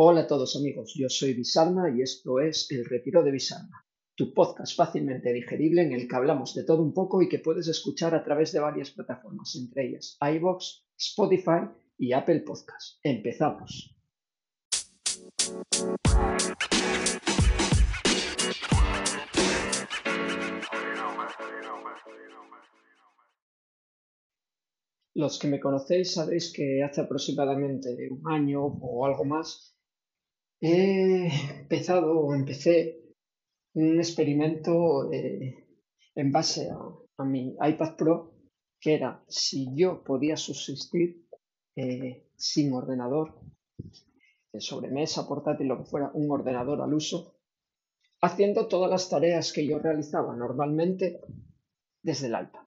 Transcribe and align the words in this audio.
Hola 0.00 0.20
a 0.20 0.26
todos 0.28 0.54
amigos, 0.54 0.94
yo 0.94 1.08
soy 1.08 1.34
Bisarma 1.34 1.90
y 1.90 2.02
esto 2.02 2.38
es 2.38 2.70
El 2.70 2.84
Retiro 2.84 3.24
de 3.24 3.32
Bisarma, 3.32 3.84
tu 4.14 4.32
podcast 4.32 4.76
fácilmente 4.76 5.32
digerible 5.32 5.82
en 5.82 5.90
el 5.90 6.06
que 6.06 6.14
hablamos 6.14 6.54
de 6.54 6.62
todo 6.62 6.84
un 6.84 6.94
poco 6.94 7.20
y 7.20 7.28
que 7.28 7.40
puedes 7.40 7.66
escuchar 7.66 8.14
a 8.14 8.22
través 8.22 8.52
de 8.52 8.60
varias 8.60 8.92
plataformas, 8.92 9.56
entre 9.56 9.88
ellas 9.88 10.16
iVoox, 10.20 10.84
Spotify 10.96 11.68
y 11.98 12.12
Apple 12.12 12.44
Podcast. 12.46 13.00
Empezamos. 13.02 13.92
Los 25.14 25.40
que 25.40 25.48
me 25.48 25.58
conocéis 25.58 26.12
sabéis 26.12 26.52
que 26.54 26.84
hace 26.84 27.00
aproximadamente 27.00 27.88
un 28.08 28.22
año 28.30 28.64
o 28.64 29.04
algo 29.04 29.24
más 29.24 29.74
he 30.60 31.28
empezado 31.60 32.18
o 32.18 32.34
empecé 32.34 33.00
un 33.74 33.98
experimento 33.98 35.12
eh, 35.12 35.66
en 36.14 36.32
base 36.32 36.70
a, 36.70 37.24
mi 37.24 37.56
iPad 37.60 37.96
Pro 37.96 38.34
que 38.80 38.94
era 38.94 39.24
si 39.28 39.74
yo 39.74 40.04
podía 40.04 40.36
subsistir 40.36 41.26
eh, 41.74 42.28
sin 42.36 42.72
ordenador, 42.72 43.40
de 44.52 44.60
sobremesa, 44.60 45.26
portátil, 45.26 45.66
lo 45.66 45.78
que 45.78 45.90
fuera, 45.90 46.10
un 46.14 46.30
ordenador 46.30 46.80
al 46.80 46.94
uso, 46.94 47.36
haciendo 48.20 48.68
todas 48.68 48.90
las 48.90 49.08
tareas 49.08 49.52
que 49.52 49.66
yo 49.66 49.78
realizaba 49.78 50.36
normalmente 50.36 51.20
desde 52.02 52.28
el 52.28 52.34
iPad, 52.34 52.66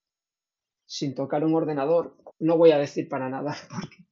sin 0.85 1.15
tocar 1.15 1.43
un 1.45 1.55
ordenador 1.55 2.17
no 2.39 2.57
voy 2.57 2.71
a 2.71 2.77
decir 2.77 3.07
para 3.07 3.29
nada, 3.29 3.55
porque 3.69 4.05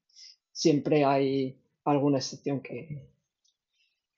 siempre 0.51 1.03
hay 1.03 1.61
alguna 1.83 2.19
excepción 2.19 2.61
que, 2.61 3.08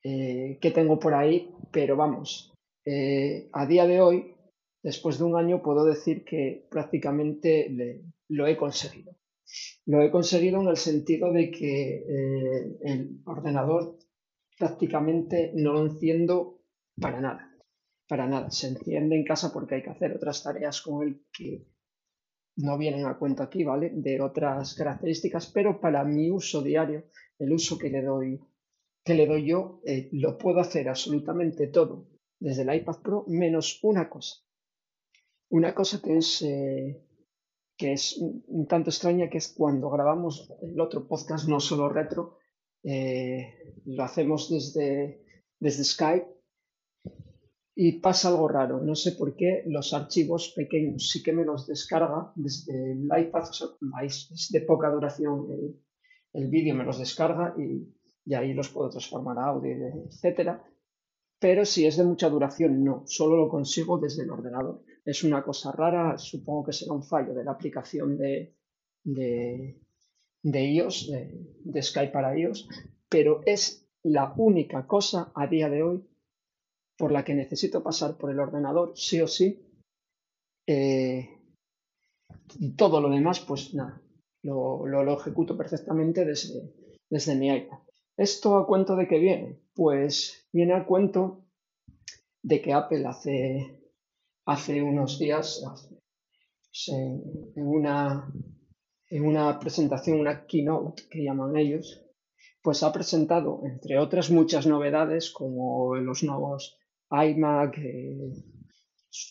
eh, 0.04 0.58
que 0.62 0.72
tengo 0.72 1.00
por 1.00 1.14
ahí, 1.14 1.54
pero 1.72 1.96
vamos, 1.96 2.54
eh, 2.85 3.49
a 3.54 3.66
día 3.66 3.85
de 3.85 4.02
hoy, 4.02 4.35
después 4.82 5.20
de 5.20 5.26
un 5.26 5.35
año, 5.38 5.62
puedo 5.62 5.85
decir 5.85 6.24
que 6.26 6.68
prácticamente 6.70 8.04
lo 8.30 8.48
he 8.48 8.58
conseguido. 8.58 9.16
Lo 9.85 10.02
he 10.02 10.12
conseguido 10.12 10.62
en 10.62 10.68
el 10.68 10.77
sentido 10.77 11.32
de 11.32 11.52
que 11.52 11.98
eh, 11.98 12.77
el 12.82 13.21
ordenador 13.26 13.98
prácticamente 14.58 15.52
no 15.55 15.74
lo 15.74 15.85
enciendo 15.85 16.62
para 16.99 17.20
nada. 17.20 17.52
Para 18.08 18.27
nada. 18.27 18.49
Se 18.52 18.68
enciende 18.68 19.15
en 19.15 19.26
casa 19.26 19.52
porque 19.54 19.76
hay 19.76 19.84
que 19.84 19.90
hacer 19.90 20.13
otras 20.15 20.43
tareas 20.43 20.82
con 20.82 21.08
el 21.08 21.26
que 21.32 21.65
no 22.58 22.77
vienen 22.77 23.05
a 23.05 23.18
cuento 23.18 23.43
aquí, 23.43 23.63
¿vale? 23.63 23.91
De 23.93 24.21
otras 24.21 24.76
características, 24.76 25.52
pero 25.52 25.80
para 25.80 26.04
mi 26.04 26.30
uso 26.30 26.62
diario, 26.62 27.05
el 27.40 27.54
uso 27.54 27.77
que 27.77 27.90
le 27.90 28.02
doy, 28.02 28.40
que 29.04 29.13
le 29.13 29.27
doy 29.27 29.48
yo, 29.48 29.82
eh, 29.85 30.10
lo 30.12 30.38
puedo 30.38 30.60
hacer 30.60 30.88
absolutamente 30.90 31.68
todo 31.68 32.07
desde 32.41 32.63
el 32.63 32.74
iPad 32.74 33.02
Pro, 33.04 33.26
menos 33.27 33.80
una 33.84 34.10
cosa. 34.10 34.38
Una 35.49 35.76
cosa 35.76 36.02
que 36.02 36.18
es, 36.18 36.41
eh, 36.41 37.05
que 37.77 37.93
es 37.93 38.18
un 38.20 38.66
tanto 38.68 38.90
extraña, 38.90 39.30
que 39.30 39.38
es 39.38 39.54
cuando 39.55 39.90
grabamos 39.90 40.52
el 40.62 40.80
otro 40.80 41.08
podcast, 41.08 41.48
no 41.48 41.60
solo 41.60 41.88
retro, 41.88 42.38
eh, 42.84 43.76
lo 43.85 44.04
hacemos 44.04 44.49
desde, 44.49 45.24
desde 45.60 45.84
Skype 45.84 46.27
y 47.76 47.99
pasa 47.99 48.30
algo 48.30 48.48
raro. 48.48 48.82
No 48.82 48.96
sé 48.96 49.12
por 49.12 49.36
qué 49.36 49.63
los 49.68 49.93
archivos 49.93 50.54
pequeños 50.55 51.10
sí 51.12 51.21
que 51.21 51.34
me 51.34 51.46
los 51.46 51.68
descarga 51.68 52.32
desde 52.36 52.93
el 52.93 53.05
iPad, 53.05 53.43
es 54.04 54.49
de 54.52 54.62
poca 54.62 54.90
duración 54.90 55.48
el, 56.34 56.48
vídeo, 56.48 56.74
me 56.74 56.86
los 56.86 56.98
descarga 56.98 57.54
y, 57.58 57.88
ahí 58.35 58.54
los 58.54 58.70
puedo 58.70 58.90
transformar 58.90 59.37
a 59.40 59.46
audio, 59.48 59.71
etcétera. 60.07 60.63
Pero 61.40 61.65
si 61.65 61.87
es 61.87 61.98
de 61.98 62.04
mucha 62.04 62.29
duración, 62.29 62.84
no, 62.84 63.04
solo 63.07 63.35
lo 63.35 63.49
consigo 63.49 63.98
desde 63.98 64.24
el 64.24 64.29
ordenador. 64.29 64.84
Es 65.03 65.24
una 65.24 65.44
cosa 65.44 65.72
rara, 65.72 66.18
supongo 66.18 66.66
que 66.66 66.74
será 66.74 66.94
un 66.94 67.03
fallo 67.03 67.34
de 67.34 67.44
la 67.44 67.52
aplicación 67.52 68.16
de, 68.18 68.56
de, 69.03 69.81
de 70.44 70.66
iOS, 70.72 71.09
de, 71.09 71.81
Skype 71.81 72.12
para 72.12 72.38
iOS, 72.38 72.68
pero 73.09 73.42
es 73.46 73.90
la 74.03 74.34
única 74.38 74.86
cosa 74.86 75.31
a 75.34 75.48
día 75.48 75.69
de 75.69 75.84
hoy 75.84 76.08
por 76.98 77.12
la 77.12 77.24
que 77.24 77.34
necesito 77.34 77.81
pasar 77.81 78.18
por 78.18 78.30
el 78.30 78.40
ordenador 78.40 78.94
sí 78.96 79.19
o 79.22 79.28
sí. 79.28 79.66
Eh, 80.68 81.28
y 82.59 82.75
todo 82.75 83.02
lo 83.02 83.09
demás, 83.09 83.40
pues 83.40 83.74
nada, 83.74 84.00
lo, 84.44 84.86
lo, 84.86 85.19
ejecuto 85.19 85.58
perfectamente 85.58 86.24
desde, 86.24 86.72
desde 87.09 87.36
mi 87.36 87.50
iPad. 87.50 87.80
¿Esto 88.18 88.58
a 88.58 88.68
cuento 88.68 88.96
de 88.96 89.08
qué 89.08 89.20
viene? 89.20 89.60
Pues 89.74 90.48
viene 90.52 90.74
a 90.74 90.86
cuento 90.86 91.46
de 92.44 92.62
que 92.62 92.74
Apple 92.74 93.06
hace, 93.06 93.82
hace 94.46 94.82
unos 94.82 95.20
días, 95.20 95.64
en, 96.88 97.54
una, 97.56 98.32
en 99.10 99.26
una 99.26 99.60
presentación, 99.60 100.20
una 100.20 100.46
keynote 100.46 101.04
que 101.10 101.24
llaman 101.24 101.58
ellos, 101.58 102.06
pues 102.62 102.84
ha 102.84 102.92
presentado, 102.92 103.62
entre 103.64 103.98
otras 103.98 104.30
muchas 104.30 104.68
novedades, 104.68 105.32
como 105.32 105.96
los 105.96 106.24
nuevos 106.24 106.78
iMac, 107.10 107.78
eh, 107.78 108.34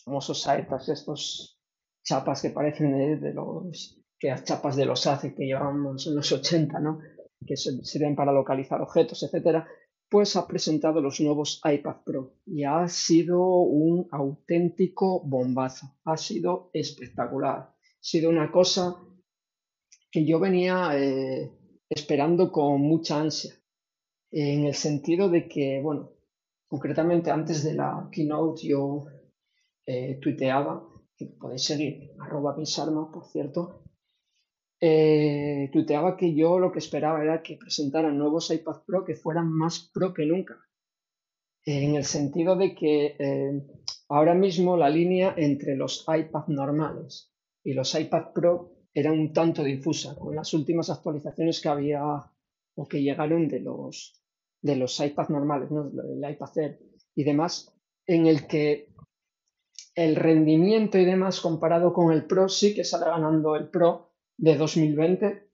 famosos 0.03 0.45
iPads, 0.45 0.89
estos 0.89 1.59
chapas 2.03 2.41
que 2.41 2.49
parecen 2.49 3.19
de, 3.19 3.33
los 3.33 3.97
que 4.19 4.29
las 4.29 4.43
chapas 4.43 4.75
de 4.75 4.85
los 4.85 5.07
ACE 5.07 5.33
que 5.33 5.45
llevamos 5.45 6.05
en 6.07 6.15
los 6.15 6.31
80, 6.31 6.79
¿no? 6.79 6.99
Que 7.45 7.57
sirven 7.57 8.15
para 8.15 8.31
localizar 8.31 8.81
objetos, 8.81 9.23
etcétera, 9.23 9.67
pues 10.09 10.35
ha 10.35 10.47
presentado 10.47 11.01
los 11.01 11.19
nuevos 11.21 11.61
iPad 11.63 11.97
Pro 12.05 12.33
y 12.45 12.63
ha 12.63 12.87
sido 12.87 13.41
un 13.41 14.07
auténtico 14.11 15.21
bombazo, 15.21 15.95
ha 16.05 16.17
sido 16.17 16.69
espectacular, 16.73 17.57
ha 17.57 17.75
sido 17.99 18.29
una 18.29 18.51
cosa 18.51 18.95
que 20.11 20.25
yo 20.25 20.39
venía 20.39 20.91
eh, 20.95 21.51
esperando 21.89 22.51
con 22.51 22.81
mucha 22.81 23.21
ansia, 23.21 23.53
en 24.31 24.65
el 24.65 24.75
sentido 24.75 25.29
de 25.29 25.47
que, 25.47 25.81
bueno, 25.81 26.11
Concretamente, 26.71 27.29
antes 27.29 27.65
de 27.65 27.73
la 27.73 28.07
keynote 28.09 28.65
yo 28.65 29.05
eh, 29.85 30.17
tuiteaba, 30.21 30.81
que 31.17 31.25
podéis 31.25 31.65
seguir, 31.65 32.13
arroba 32.17 32.55
pisarma, 32.55 33.11
por 33.11 33.25
cierto, 33.25 33.80
eh, 34.83 35.69
que 36.17 36.35
yo 36.35 36.57
lo 36.57 36.71
que 36.71 36.79
esperaba 36.79 37.21
era 37.21 37.43
que 37.43 37.57
presentaran 37.57 38.17
nuevos 38.17 38.49
iPad 38.49 38.77
Pro 38.85 39.05
que 39.05 39.15
fueran 39.15 39.51
más 39.51 39.91
pro 39.93 40.13
que 40.13 40.25
nunca. 40.25 40.57
En 41.63 41.95
el 41.95 42.05
sentido 42.05 42.55
de 42.55 42.73
que 42.73 43.15
eh, 43.19 43.61
ahora 44.09 44.33
mismo 44.33 44.75
la 44.75 44.89
línea 44.89 45.35
entre 45.37 45.75
los 45.75 46.03
iPad 46.07 46.47
normales 46.47 47.31
y 47.63 47.73
los 47.73 47.93
iPad 47.93 48.33
Pro 48.33 48.71
era 48.93 49.11
un 49.11 49.31
tanto 49.31 49.63
difusa 49.63 50.15
con 50.15 50.35
las 50.35 50.53
últimas 50.55 50.89
actualizaciones 50.89 51.61
que 51.61 51.69
había 51.69 52.01
o 52.75 52.87
que 52.87 53.03
llegaron 53.03 53.47
de 53.47 53.59
los 53.59 54.17
de 54.63 54.75
los 54.75 55.01
normales, 55.29 55.71
¿no? 55.71 55.89
el 55.89 56.31
iPad 56.31 56.57
Air 56.57 56.79
y 57.15 57.23
demás, 57.23 57.73
en 58.05 58.27
el 58.27 58.47
que 58.47 58.89
el 59.95 60.15
rendimiento 60.15 60.97
y 60.97 61.05
demás 61.05 61.41
comparado 61.41 61.93
con 61.93 62.11
el 62.11 62.25
Pro 62.25 62.47
sí 62.47 62.73
que 62.73 62.83
sale 62.83 63.05
ganando 63.05 63.55
el 63.55 63.69
Pro 63.69 64.10
de 64.41 64.57
2020, 64.57 65.49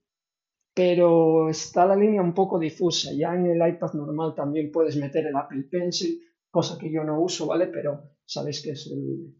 pero 0.74 1.50
está 1.50 1.84
la 1.84 1.94
línea 1.94 2.22
un 2.22 2.32
poco 2.32 2.58
difusa. 2.58 3.10
Ya 3.12 3.34
en 3.34 3.46
el 3.46 3.68
iPad 3.68 3.92
normal 3.92 4.34
también 4.34 4.72
puedes 4.72 4.96
meter 4.96 5.26
el 5.26 5.36
Apple 5.36 5.64
Pencil, 5.70 6.20
cosa 6.50 6.78
que 6.78 6.90
yo 6.90 7.04
no 7.04 7.20
uso, 7.20 7.46
¿vale? 7.46 7.66
Pero 7.66 8.14
sabéis 8.24 8.62
que 8.62 8.70
es 8.70 8.90
el, 8.90 9.36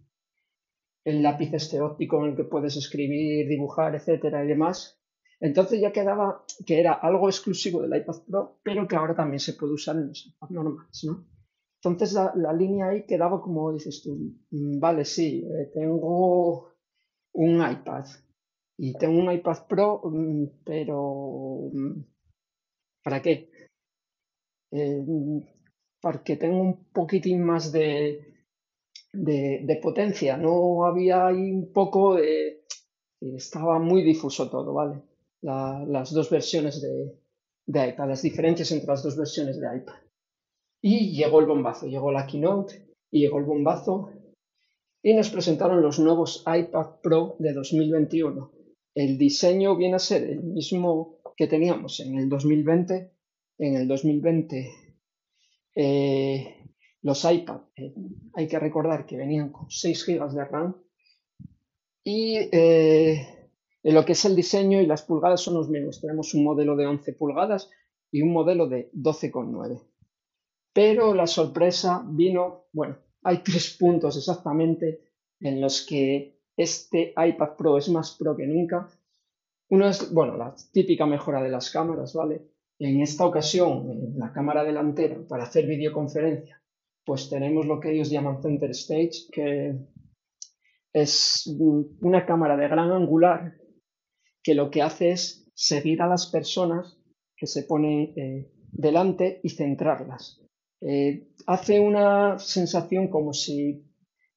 el 1.05 1.23
lápiz 1.23 1.51
este 1.55 1.81
óptico 1.81 2.23
en 2.23 2.33
el 2.33 2.37
que 2.37 2.45
puedes 2.45 2.77
escribir, 2.77 3.49
dibujar, 3.49 3.95
etcétera 3.95 4.45
y 4.45 4.49
demás. 4.49 5.01
Entonces 5.41 5.81
ya 5.81 5.93
quedaba 5.93 6.45
que 6.67 6.81
era 6.81 6.93
algo 6.93 7.29
exclusivo 7.29 7.81
del 7.81 7.99
iPad 7.99 8.17
Pro, 8.27 8.61
pero 8.63 8.87
que 8.87 8.97
ahora 8.97 9.15
también 9.15 9.41
se 9.41 9.55
puede 9.55 9.73
usar 9.73 9.97
en 9.97 10.09
los 10.09 10.27
iPads 10.27 10.51
normales, 10.51 11.05
¿no? 11.05 11.27
Entonces 11.83 12.13
la, 12.13 12.53
línea 12.53 12.89
ahí 12.89 13.07
quedaba 13.07 13.41
como 13.41 13.73
dices 13.73 14.03
tú, 14.03 14.35
mm, 14.51 14.79
vale, 14.79 15.05
sí, 15.05 15.47
eh, 15.47 15.71
tengo 15.73 16.75
un 17.33 17.55
iPad 17.55 18.05
y 18.79 18.93
tengo 18.95 19.19
un 19.19 19.31
iPad 19.31 19.67
Pro, 19.69 20.01
mm, 20.05 20.45
pero 20.65 21.69
mm, 21.73 22.05
¿para 23.03 23.21
qué? 23.21 23.51
Eh, 24.71 25.05
porque 26.01 26.37
tengo 26.37 26.61
un 26.61 26.85
poquitín 26.93 27.43
más 27.43 27.73
de, 27.73 28.47
de, 29.13 29.81
potencia, 29.83 30.37
no 30.37 30.85
había 30.85 31.27
ahí 31.27 31.51
un 31.51 31.73
poco 31.73 32.15
de... 32.15 32.65
Estaba 33.21 33.81
muy 33.81 34.05
difuso 34.05 34.49
todo, 34.49 34.73
¿vale? 34.73 35.03
las 35.41 36.13
dos 36.13 36.31
versiones 36.31 36.81
de, 36.81 37.19
de, 37.67 37.89
iPad, 37.89 38.09
las 38.09 38.23
diferencias 38.23 38.71
entre 38.71 38.87
las 38.87 39.03
dos 39.03 39.17
versiones 39.17 39.61
de 39.61 39.77
iPad. 39.77 39.95
Y 40.81 41.17
llegó 41.17 41.41
el 41.41 41.47
bombazo, 41.47 41.87
llegó 41.87 42.13
la 42.13 42.27
keynote 42.27 42.87
y 43.11 43.21
llegó 43.21 43.39
el 43.39 43.45
bombazo 43.45 44.13
y 45.03 45.15
nos 45.15 45.31
presentaron 45.31 45.83
los 45.83 45.99
nuevos 45.99 46.45
iPad 46.47 47.01
Pro 47.03 47.35
de 47.41 47.53
2021. 47.53 48.58
El 48.99 49.17
diseño 49.17 49.77
viene 49.77 49.95
a 49.95 50.01
ser 50.01 50.25
el 50.25 50.43
mismo 50.43 51.21
que 51.37 51.47
teníamos 51.47 52.01
en 52.01 52.19
el 52.19 52.29
2020, 52.29 53.13
en 53.59 53.77
el 53.77 53.87
2020 53.87 54.73
eh, 55.77 56.57
los 57.03 57.25
iPad, 57.25 57.61
eh, 57.77 57.95
hay 58.35 58.49
que 58.49 58.59
recordar 58.59 59.07
que 59.07 59.17
venían 59.17 59.53
con 59.53 59.71
6 59.71 60.05
GB 60.05 60.33
de 60.33 60.45
RAM 60.45 60.83
y 62.03 62.39
eh, 62.51 63.25
en 63.85 63.95
lo 63.95 64.05
que 64.05 64.13
es 64.15 64.25
el 64.25 64.35
diseño 64.35 64.81
y 64.81 64.87
las 64.87 65.03
pulgadas 65.03 65.43
son 65.43 65.55
los 65.55 65.69
mismos. 65.69 66.01
Tenemos 66.01 66.35
un 66.35 66.43
modelo 66.43 66.75
de 66.75 66.87
11 66.89 67.13
pulgadas 67.13 67.71
y 68.11 68.23
un 68.23 68.33
modelo 68.33 68.67
de 68.67 68.91
12,9. 68.95 69.81
Pero 70.73 71.15
la 71.15 71.29
sorpresa 71.29 72.05
vino, 72.05 72.65
bueno, 72.73 72.99
hay 73.23 73.45
tres 73.45 73.77
puntos 73.79 74.17
exactamente 74.17 75.13
en 75.39 75.61
los 75.61 75.87
que 75.87 76.38
este 76.59 77.15
iPad 77.17 77.57
Pro 77.57 77.79
es 77.79 77.89
más 77.89 78.17
pro 78.19 78.37
que 78.37 78.47
nunca. 78.47 78.89
Uno 79.71 79.89
es, 79.89 80.13
bueno, 80.13 80.37
la 80.37 80.55
típica 80.73 81.07
mejora 81.07 81.41
de 81.43 81.51
las 81.51 81.71
cámaras, 81.71 82.13
¿vale? 82.15 82.43
En 82.81 83.01
esta 83.01 83.25
ocasión, 83.25 84.15
la 84.17 84.33
cámara 84.33 84.65
delantera, 84.65 85.19
para 85.29 85.45
hacer 85.45 85.67
videoconferencia, 85.67 86.61
pues 87.05 87.31
tenemos 87.31 87.67
lo 87.67 87.79
que 87.79 87.93
ellos 87.93 88.11
llaman 88.11 88.43
Center 88.43 88.71
Stage, 88.71 89.29
que 89.33 89.79
es 90.93 91.47
una 92.01 92.27
cámara 92.27 92.57
de 92.57 92.69
gran 92.69 92.91
angular 92.91 93.55
que 94.43 94.55
lo 94.55 94.71
que 94.71 94.83
hace 94.83 95.11
es 95.13 95.51
seguir 95.55 96.03
a 96.03 96.09
las 96.09 96.27
personas 96.27 96.99
que 97.37 97.47
se 97.47 97.63
ponen 97.65 98.13
eh, 98.17 98.51
delante 98.73 99.41
y 99.43 99.51
centrarlas. 99.51 100.43
Eh, 100.81 101.29
hace 101.47 101.81
una 101.81 102.39
sensación 102.39 103.09
como 103.09 103.33
si 103.33 103.88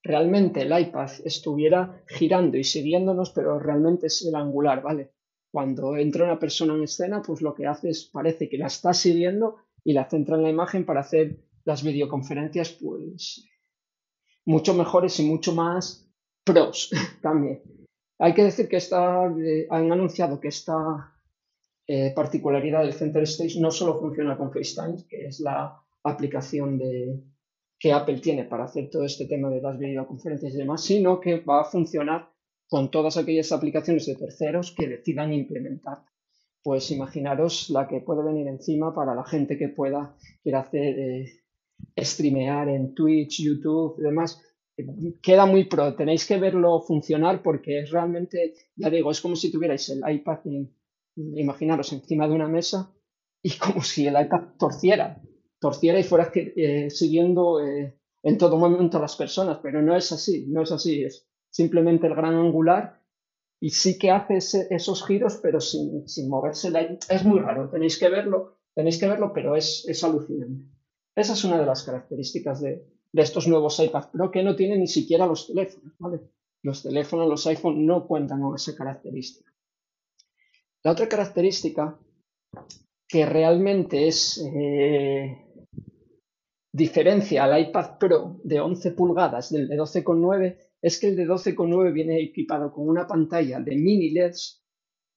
realmente 0.03 0.61
el 0.61 0.77
iPad 0.77 1.09
estuviera 1.23 2.03
girando 2.07 2.57
y 2.57 2.63
siguiéndonos, 2.63 3.31
pero 3.31 3.59
realmente 3.59 4.07
es 4.07 4.25
el 4.25 4.35
angular, 4.35 4.81
¿vale? 4.81 5.11
Cuando 5.51 5.97
entra 5.97 6.25
una 6.25 6.39
persona 6.39 6.73
en 6.73 6.83
escena, 6.83 7.21
pues 7.21 7.41
lo 7.41 7.53
que 7.53 7.67
hace 7.67 7.89
es, 7.89 8.05
parece 8.05 8.49
que 8.49 8.57
la 8.57 8.67
está 8.67 8.93
siguiendo 8.93 9.57
y 9.83 9.93
la 9.93 10.09
centra 10.09 10.37
en 10.37 10.43
la 10.43 10.49
imagen 10.49 10.85
para 10.85 11.01
hacer 11.01 11.39
las 11.65 11.83
videoconferencias, 11.83 12.77
pues, 12.81 13.47
mucho 14.45 14.73
mejores 14.73 15.19
y 15.19 15.25
mucho 15.25 15.53
más 15.53 16.09
pros 16.43 16.89
también. 17.21 17.61
Hay 18.19 18.33
que 18.33 18.43
decir 18.43 18.67
que 18.67 18.77
está, 18.77 19.25
eh, 19.27 19.67
han 19.69 19.91
anunciado 19.91 20.39
que 20.39 20.47
esta 20.47 21.13
eh, 21.87 22.13
particularidad 22.15 22.83
del 22.83 22.93
Center 22.93 23.23
Stage 23.23 23.59
no 23.59 23.71
solo 23.71 23.99
funciona 23.99 24.37
con 24.37 24.51
FaceTime, 24.51 25.07
que 25.09 25.25
es 25.25 25.39
la 25.39 25.81
aplicación 26.03 26.77
de, 26.77 27.19
que 27.81 27.91
Apple 27.91 28.19
tiene 28.19 28.43
para 28.43 28.65
hacer 28.65 28.91
todo 28.91 29.05
este 29.05 29.25
tema 29.25 29.49
de 29.49 29.59
las 29.59 29.79
videoconferencias 29.79 30.53
y 30.53 30.57
demás, 30.57 30.83
sino 30.83 31.19
que 31.19 31.39
va 31.39 31.61
a 31.61 31.65
funcionar 31.65 32.29
con 32.69 32.91
todas 32.91 33.17
aquellas 33.17 33.51
aplicaciones 33.51 34.05
de 34.05 34.15
terceros 34.15 34.71
que 34.77 34.87
decidan 34.87 35.33
implementar. 35.33 36.03
Pues 36.61 36.91
imaginaros 36.91 37.71
la 37.71 37.87
que 37.87 38.01
puede 38.01 38.23
venir 38.23 38.47
encima 38.47 38.93
para 38.93 39.15
la 39.15 39.23
gente 39.23 39.57
que 39.57 39.69
pueda 39.69 40.15
quiera 40.43 40.59
hacer 40.59 40.99
eh, 40.99 41.25
streamear 41.97 42.69
en 42.69 42.93
Twitch, 42.93 43.41
YouTube 43.41 43.95
y 43.97 44.03
demás. 44.03 44.39
Queda 45.23 45.47
muy 45.47 45.63
pro, 45.63 45.95
tenéis 45.95 46.27
que 46.27 46.37
verlo 46.37 46.81
funcionar 46.81 47.41
porque 47.41 47.79
es 47.79 47.89
realmente, 47.89 48.53
ya 48.75 48.91
digo, 48.91 49.09
es 49.09 49.21
como 49.21 49.35
si 49.35 49.51
tuvierais 49.51 49.89
el 49.89 50.03
iPad, 50.07 50.39
imaginaros, 51.15 51.91
encima 51.93 52.27
de 52.27 52.35
una 52.35 52.47
mesa 52.47 52.93
y 53.41 53.57
como 53.57 53.81
si 53.81 54.05
el 54.05 54.21
iPad 54.21 54.53
torciera 54.59 55.19
torciera 55.61 55.99
y 55.99 56.03
fuera 56.03 56.31
eh, 56.33 56.89
siguiendo 56.89 57.63
eh, 57.63 57.95
en 58.23 58.37
todo 58.37 58.57
momento 58.57 58.97
a 58.97 59.01
las 59.01 59.15
personas, 59.15 59.59
pero 59.61 59.81
no 59.81 59.95
es 59.95 60.11
así, 60.11 60.47
no 60.47 60.63
es 60.63 60.71
así, 60.71 61.03
es 61.03 61.27
simplemente 61.49 62.07
el 62.07 62.15
gran 62.15 62.33
angular 62.33 62.99
y 63.61 63.69
sí 63.69 63.99
que 63.99 64.09
hace 64.09 64.39
esos 64.71 65.05
giros, 65.05 65.39
pero 65.41 65.61
sin, 65.61 66.03
moverse. 66.27 66.71
Es 67.09 67.23
muy 67.23 67.39
raro, 67.39 67.69
tenéis 67.69 67.99
que 67.99 68.09
verlo, 68.09 68.57
tenéis 68.73 68.99
que 68.99 69.07
verlo, 69.07 69.31
pero 69.33 69.55
es, 69.55 69.87
es 69.87 70.03
alucinante. 70.03 70.65
Esa 71.15 71.33
es 71.33 71.43
una 71.43 71.59
de 71.59 71.65
las 71.67 71.83
características 71.83 72.59
de, 72.61 72.83
de 73.13 73.21
estos 73.21 73.47
nuevos 73.47 73.79
iPad 73.79 74.09
Pro 74.11 74.31
que 74.31 74.41
no 74.41 74.55
tienen 74.55 74.79
ni 74.79 74.87
siquiera 74.87 75.27
los 75.27 75.45
teléfonos, 75.45 75.93
¿vale? 75.99 76.21
Los 76.63 76.81
teléfonos, 76.81 77.29
los 77.29 77.45
iPhone 77.45 77.85
no 77.85 78.07
cuentan 78.07 78.41
con 78.41 78.55
esa 78.55 78.75
característica. 78.75 79.51
La 80.83 80.91
otra 80.91 81.07
característica 81.07 81.99
que 83.07 83.25
realmente 83.25 84.07
es 84.07 84.41
eh, 84.55 85.50
diferencia 86.71 87.43
al 87.43 87.59
iPad 87.67 87.97
Pro 87.97 88.39
de 88.43 88.59
11 88.59 88.91
pulgadas 88.91 89.51
del 89.51 89.67
de 89.67 89.77
12,9 89.77 90.57
es 90.81 90.99
que 90.99 91.09
el 91.09 91.15
de 91.15 91.27
12,9 91.27 91.93
viene 91.93 92.21
equipado 92.21 92.71
con 92.71 92.87
una 92.87 93.05
pantalla 93.05 93.59
de 93.59 93.75
mini 93.75 94.11
LEDs 94.11 94.63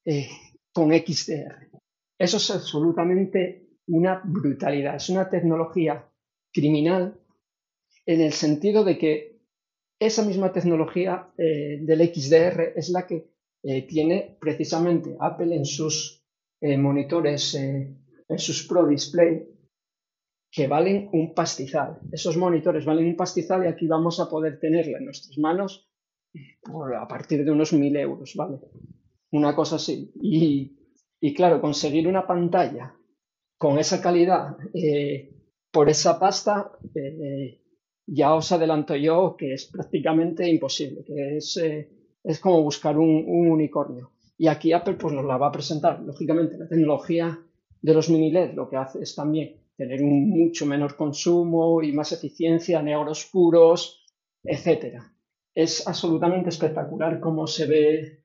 eh, 0.05 0.27
con 0.71 0.91
XDR. 0.91 1.69
Eso 2.17 2.37
es 2.37 2.51
absolutamente 2.51 3.69
una 3.87 4.21
brutalidad, 4.23 4.95
es 4.95 5.09
una 5.09 5.29
tecnología 5.29 6.09
criminal 6.51 7.19
en 8.05 8.21
el 8.21 8.33
sentido 8.33 8.83
de 8.83 8.97
que 8.97 9.41
esa 9.99 10.23
misma 10.23 10.51
tecnología 10.51 11.31
eh, 11.37 11.79
del 11.81 12.13
XDR 12.13 12.73
es 12.75 12.89
la 12.89 13.07
que 13.07 13.31
eh, 13.63 13.87
tiene 13.87 14.37
precisamente 14.39 15.15
Apple 15.19 15.55
en 15.55 15.65
sus 15.65 16.21
monitores, 16.61 17.53
en 17.53 17.99
sus 18.37 18.65
Pro 18.65 18.87
Display, 18.87 19.54
que 20.55 20.67
valen 20.67 21.09
un 21.11 21.33
pastizal. 21.33 21.99
Esos 22.13 22.37
monitores 22.37 22.85
valen 22.85 23.07
un 23.07 23.17
pastizal 23.17 23.65
y 23.65 23.67
aquí 23.67 23.87
vamos 23.87 24.21
a 24.21 24.29
poder 24.29 24.57
tenerla 24.57 24.99
en 24.99 25.05
nuestras 25.05 25.37
manos 25.37 25.89
a 26.97 27.07
partir 27.09 27.43
de 27.43 27.51
unos 27.51 27.73
mil 27.73 27.93
euros, 27.97 28.33
¿vale? 28.35 28.59
Una 29.31 29.53
cosa 29.53 29.75
así. 29.75 30.13
Y, 30.21 31.33
claro, 31.33 31.59
conseguir 31.59 32.07
una 32.07 32.25
pantalla 32.25 32.95
con 33.57 33.79
esa 33.79 34.01
calidad 34.01 34.55
eh, 34.73 35.29
por 35.71 35.89
esa 35.89 36.17
pasta, 36.17 36.71
eh, 36.95 37.61
ya 38.07 38.33
os 38.33 38.49
adelanto 38.53 38.95
yo 38.95 39.35
que 39.37 39.55
es 39.55 39.65
prácticamente 39.65 40.47
imposible, 40.47 41.03
que 41.03 41.35
es, 41.35 41.57
eh, 41.57 41.89
es 42.23 42.39
como 42.39 42.63
buscar 42.63 42.97
un, 42.97 43.25
un, 43.27 43.49
unicornio. 43.49 44.13
Y 44.37 44.47
aquí 44.47 44.71
Apple 44.71 44.93
pues, 44.93 45.13
nos 45.13 45.25
la 45.25 45.35
va 45.35 45.47
a 45.47 45.51
presentar. 45.51 46.01
Lógicamente, 46.01 46.57
la 46.57 46.69
tecnología 46.69 47.37
de 47.81 47.93
los 47.93 48.09
mini 48.09 48.31
LED 48.31 48.53
lo 48.53 48.69
que 48.69 48.77
hace 48.77 49.01
es 49.01 49.15
también 49.15 49.64
tener 49.77 50.01
un 50.01 50.29
mucho 50.29 50.65
menor 50.65 50.95
consumo 50.95 51.81
y 51.81 51.91
más 51.91 52.11
eficiencia, 52.11 52.81
negros 52.81 53.27
puros, 53.31 54.05
etc. 54.43 55.01
Es 55.53 55.87
absolutamente 55.87 56.49
espectacular 56.49 57.19
cómo 57.19 57.47
se 57.47 57.65
ve 57.65 58.23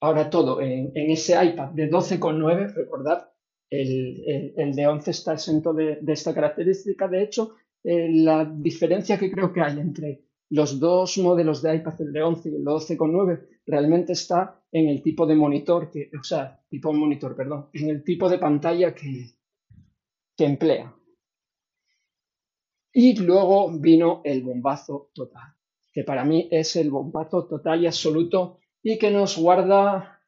ahora 0.00 0.28
todo 0.28 0.60
en, 0.60 0.92
ese 0.94 1.32
iPad 1.42 1.70
de 1.70 1.90
12,9. 1.90 2.74
Recordad, 2.74 3.30
el, 3.70 4.52
el, 4.56 4.74
de 4.74 4.86
11 4.86 5.10
está 5.10 5.34
exento 5.34 5.72
de, 5.72 6.00
esta 6.08 6.34
característica. 6.34 7.08
De 7.08 7.22
hecho, 7.22 7.54
eh, 7.84 8.08
la 8.12 8.44
diferencia 8.44 9.18
que 9.18 9.30
creo 9.30 9.52
que 9.52 9.60
hay 9.60 9.78
entre 9.78 10.24
los 10.50 10.78
dos 10.78 11.16
modelos 11.18 11.62
de 11.62 11.76
iPad, 11.76 12.00
el 12.00 12.12
de 12.12 12.22
11 12.22 12.48
y 12.50 12.54
el 12.56 12.64
de 12.64 12.70
12,9, 12.70 13.46
realmente 13.66 14.12
está 14.12 14.60
en 14.70 14.88
el 14.88 15.02
tipo 15.02 15.26
de 15.26 15.34
monitor, 15.34 15.90
que, 15.90 16.10
o 16.18 16.22
sea, 16.22 16.60
tipo 16.68 16.92
de 16.92 16.98
monitor, 16.98 17.34
perdón, 17.34 17.68
en 17.72 17.88
el 17.88 18.04
tipo 18.04 18.28
de 18.28 18.38
pantalla 18.38 18.94
que, 18.94 19.30
que 20.36 20.44
emplea. 20.44 20.94
Y 22.92 23.18
luego 23.18 23.70
vino 23.78 24.20
el 24.24 24.42
bombazo 24.42 25.10
total, 25.14 25.54
que 25.92 26.04
para 26.04 26.24
mí 26.24 26.48
es 26.50 26.76
el 26.76 26.90
bombazo 26.90 27.46
total 27.46 27.82
y 27.82 27.86
absoluto 27.86 28.58
y 28.82 28.98
que 28.98 29.10
nos 29.10 29.38
guarda, 29.38 30.20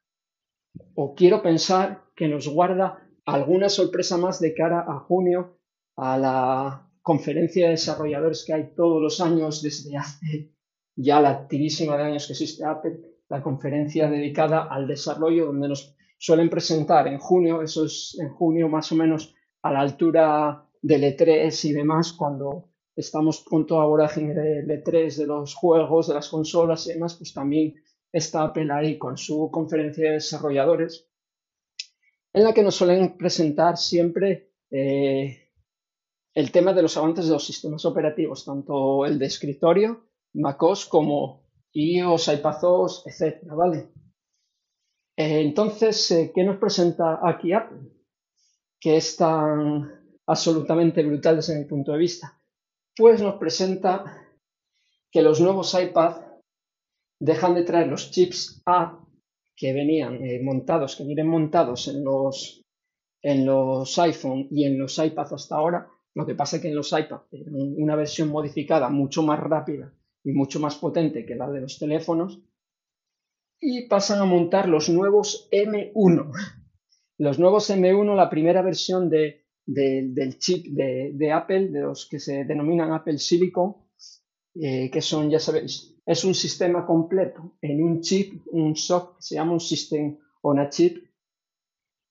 o 0.95 1.13
quiero 1.13 1.43
pensar 1.43 2.05
que 2.15 2.27
nos 2.27 2.47
guarda 2.47 3.07
alguna 3.25 3.69
sorpresa 3.69 4.17
más 4.17 4.39
de 4.39 4.53
cara 4.53 4.85
a 4.87 4.99
junio, 4.99 5.59
a 5.95 6.17
la 6.17 6.89
conferencia 7.01 7.65
de 7.65 7.71
desarrolladores 7.71 8.43
que 8.45 8.53
hay 8.53 8.73
todos 8.75 9.01
los 9.01 9.21
años 9.21 9.61
desde 9.61 9.95
hace 9.95 10.55
ya 10.95 11.19
la 11.19 11.47
tirísima 11.47 11.97
de 11.97 12.03
años 12.03 12.27
que 12.27 12.33
existe 12.33 12.63
Apple, 12.65 12.99
la 13.27 13.41
conferencia 13.41 14.09
dedicada 14.09 14.63
al 14.63 14.87
desarrollo, 14.87 15.47
donde 15.47 15.67
nos 15.67 15.95
suelen 16.17 16.49
presentar 16.49 17.07
en 17.07 17.19
junio, 17.19 17.61
eso 17.61 17.85
es 17.85 18.17
en 18.19 18.29
junio 18.29 18.69
más 18.69 18.91
o 18.91 18.95
menos 18.95 19.35
a 19.65 19.71
la 19.71 19.79
altura 19.79 20.63
del 20.79 21.01
E3 21.01 21.69
y 21.69 21.73
demás, 21.73 22.13
cuando 22.13 22.69
estamos 22.95 23.43
con 23.43 23.65
toda 23.65 23.85
vorágine 23.85 24.35
del 24.35 24.67
E3, 24.67 25.17
de 25.17 25.25
los 25.25 25.55
juegos, 25.55 26.07
de 26.07 26.13
las 26.13 26.29
consolas 26.29 26.85
y 26.85 26.93
demás, 26.93 27.15
pues 27.15 27.33
también 27.33 27.73
está 28.11 28.43
Apple 28.43 28.71
ahí 28.71 28.99
con 28.99 29.17
su 29.17 29.49
conferencia 29.51 30.05
de 30.05 30.13
desarrolladores, 30.13 31.09
en 32.31 32.43
la 32.43 32.53
que 32.53 32.61
nos 32.61 32.75
suelen 32.75 33.17
presentar 33.17 33.77
siempre 33.77 34.51
eh, 34.69 35.49
el 36.35 36.51
tema 36.51 36.71
de 36.71 36.83
los 36.83 36.95
avances 36.97 37.25
de 37.25 37.31
los 37.31 37.43
sistemas 37.43 37.85
operativos, 37.85 38.45
tanto 38.45 39.03
el 39.03 39.17
de 39.17 39.25
escritorio, 39.25 40.05
MacOS, 40.33 40.85
como 40.85 41.49
iOS, 41.73 42.27
iPadOS, 42.27 43.07
etcétera, 43.07 43.55
¿vale? 43.55 43.89
Eh, 45.17 45.41
entonces, 45.41 46.11
eh, 46.11 46.31
¿qué 46.35 46.43
nos 46.43 46.57
presenta 46.57 47.19
aquí 47.27 47.51
Apple? 47.51 47.94
Que 48.85 48.97
es 48.97 49.17
tan 49.17 50.19
absolutamente 50.27 51.01
brutal 51.01 51.37
desde 51.37 51.57
mi 51.57 51.65
punto 51.65 51.91
de 51.91 51.97
vista? 51.97 52.39
Pues 52.95 53.19
nos 53.19 53.37
presenta 53.37 54.29
que 55.11 55.23
los 55.23 55.41
nuevos 55.41 55.73
iPad 55.73 56.21
dejan 57.19 57.55
de 57.55 57.63
traer 57.63 57.87
los 57.87 58.11
chips 58.11 58.61
A 58.67 59.03
que 59.55 59.73
venían 59.73 60.23
eh, 60.23 60.39
montados, 60.39 60.95
que 60.95 61.03
vienen 61.03 61.27
montados 61.27 61.87
en 61.87 62.03
los, 62.03 62.61
en 63.23 63.47
los 63.47 63.97
iPhone 63.97 64.49
y 64.51 64.65
en 64.65 64.77
los 64.77 64.99
iPads 64.99 65.33
hasta 65.33 65.55
ahora. 65.55 65.89
Lo 66.13 66.27
que 66.27 66.35
pasa 66.35 66.57
es 66.57 66.61
que 66.61 66.67
en 66.67 66.75
los 66.75 66.91
iPads 66.91 67.25
una 67.77 67.95
versión 67.95 68.29
modificada 68.29 68.89
mucho 68.89 69.23
más 69.23 69.39
rápida 69.39 69.91
y 70.23 70.31
mucho 70.31 70.59
más 70.59 70.75
potente 70.75 71.25
que 71.25 71.33
la 71.33 71.49
de 71.49 71.61
los 71.61 71.79
teléfonos. 71.79 72.39
Y 73.59 73.87
pasan 73.87 74.19
a 74.19 74.25
montar 74.25 74.69
los 74.69 74.89
nuevos 74.89 75.49
M1. 75.51 76.64
Los 77.17 77.39
nuevos 77.39 77.69
M1, 77.69 78.15
la 78.15 78.29
primera 78.29 78.61
versión 78.61 79.09
de, 79.09 79.45
del 79.65 80.37
chip 80.37 80.67
de, 80.67 81.31
Apple, 81.31 81.69
de 81.69 81.81
los 81.81 82.07
que 82.07 82.19
se 82.19 82.43
denominan 82.43 82.91
Apple 82.91 83.17
Silicon, 83.17 83.75
eh, 84.55 84.89
que 84.91 85.01
son, 85.01 85.29
ya 85.29 85.39
sabéis, 85.39 85.95
es 86.05 86.23
un 86.23 86.35
sistema 86.35 86.85
completo 86.85 87.57
en 87.61 87.83
un 87.83 88.01
chip, 88.01 88.43
un 88.51 88.75
SOC, 88.75 89.19
se 89.19 89.35
llama 89.35 89.53
un 89.53 89.59
System 89.59 90.17
on 90.41 90.59
a 90.59 90.69
Chip, 90.69 91.03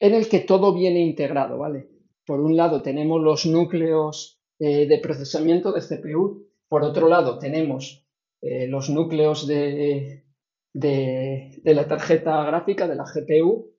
en 0.00 0.14
el 0.14 0.28
que 0.28 0.40
todo 0.40 0.75
viene 0.75 1.00
integrado, 1.00 1.58
¿vale? 1.58 1.88
Por 2.26 2.40
un 2.40 2.56
lado 2.56 2.82
tenemos 2.82 3.23
los 3.23 3.46
núcleos 3.46 4.42
eh, 4.58 4.87
de 4.87 4.99
procesamiento 4.99 5.73
de 5.73 5.80
CPU, 5.80 6.49
por 6.68 6.82
otro 6.82 7.08
lado 7.08 7.38
tenemos 7.38 8.06
eh, 8.40 8.66
los 8.66 8.90
núcleos 8.90 9.46
de, 9.46 10.25
de, 10.73 11.61
la 11.62 11.87
tarjeta 11.87 12.44
gráfica, 12.44 12.88
de 12.88 12.96
la 12.96 13.04
GPU, 13.04 13.74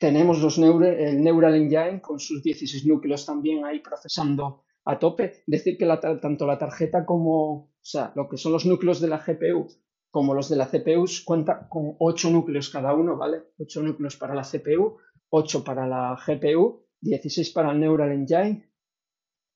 tenemos 0.00 0.40
los 0.40 0.58
el 0.58 1.22
Neural 1.22 1.54
Engine 1.54 2.00
con 2.00 2.18
sus 2.18 2.42
16 2.42 2.86
núcleos 2.86 3.24
también 3.24 3.64
ahí 3.64 3.78
procesando 3.78 4.64
a 4.84 4.98
tope. 4.98 5.42
Decir 5.46 5.78
que 5.78 5.86
tanto 6.20 6.46
la 6.46 6.58
tarjeta 6.58 7.06
como, 7.06 7.52
o 7.52 7.70
sea, 7.80 8.12
lo 8.16 8.28
que 8.28 8.36
son 8.36 8.52
los 8.52 8.66
núcleos 8.66 9.00
de 9.00 9.08
la 9.08 9.18
GPU 9.18 9.68
como 10.10 10.34
los 10.34 10.48
de 10.48 10.56
la 10.56 10.66
CPU 10.66 11.04
cuenta 11.24 11.68
con 11.68 11.94
8 11.98 12.30
núcleos 12.30 12.70
cada 12.70 12.94
uno, 12.94 13.16
¿vale? 13.16 13.42
8 13.58 13.82
núcleos 13.82 14.16
para 14.16 14.34
la 14.34 14.42
CPU, 14.42 14.98
8 15.30 15.64
para 15.64 15.86
la 15.86 16.18
GPU, 16.26 16.82
16 17.00 17.50
para 17.50 17.70
el 17.70 17.80
Neural 17.80 18.12
Engine. 18.12 18.68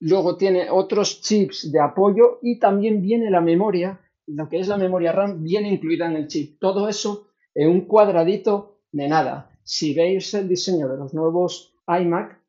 Luego 0.00 0.36
tiene 0.36 0.70
otros 0.70 1.22
chips 1.22 1.72
de 1.72 1.80
apoyo 1.80 2.38
y 2.42 2.58
también 2.58 3.00
viene 3.00 3.30
la 3.30 3.40
memoria, 3.40 4.00
lo 4.26 4.48
que 4.48 4.58
es 4.58 4.68
la 4.68 4.76
memoria 4.76 5.12
RAM, 5.12 5.42
viene 5.42 5.72
incluida 5.72 6.06
en 6.06 6.16
el 6.16 6.28
chip. 6.28 6.58
Todo 6.60 6.88
eso 6.88 7.28
en 7.54 7.70
un 7.70 7.82
cuadradito 7.82 8.78
de 8.92 9.08
nada. 9.08 9.50
Si 9.64 9.94
veis 9.94 10.34
el 10.34 10.48
diseño 10.48 10.88
de 10.88 10.98
los 10.98 11.14
nuevos 11.14 11.74
iMac, 11.88 12.40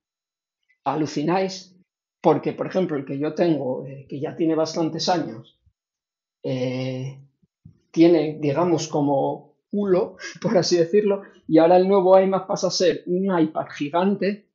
alucináis 0.83 1.75
porque, 2.21 2.53
por 2.53 2.67
ejemplo, 2.67 2.97
el 2.97 3.05
que 3.05 3.17
yo 3.17 3.33
tengo, 3.33 3.85
eh, 3.85 4.05
que 4.09 4.19
ya 4.19 4.35
tiene 4.35 4.55
bastantes 4.55 5.07
años, 5.09 5.59
eh, 6.43 7.19
tiene, 7.91 8.37
digamos, 8.41 8.87
como 8.87 9.57
culo, 9.69 10.17
por 10.41 10.57
así 10.57 10.75
decirlo, 10.75 11.21
y 11.47 11.59
ahora 11.59 11.77
el 11.77 11.87
nuevo 11.87 12.19
iMac 12.19 12.47
pasa 12.47 12.67
a 12.67 12.71
ser 12.71 13.03
un 13.05 13.25
iPad 13.39 13.67
gigante, 13.69 14.49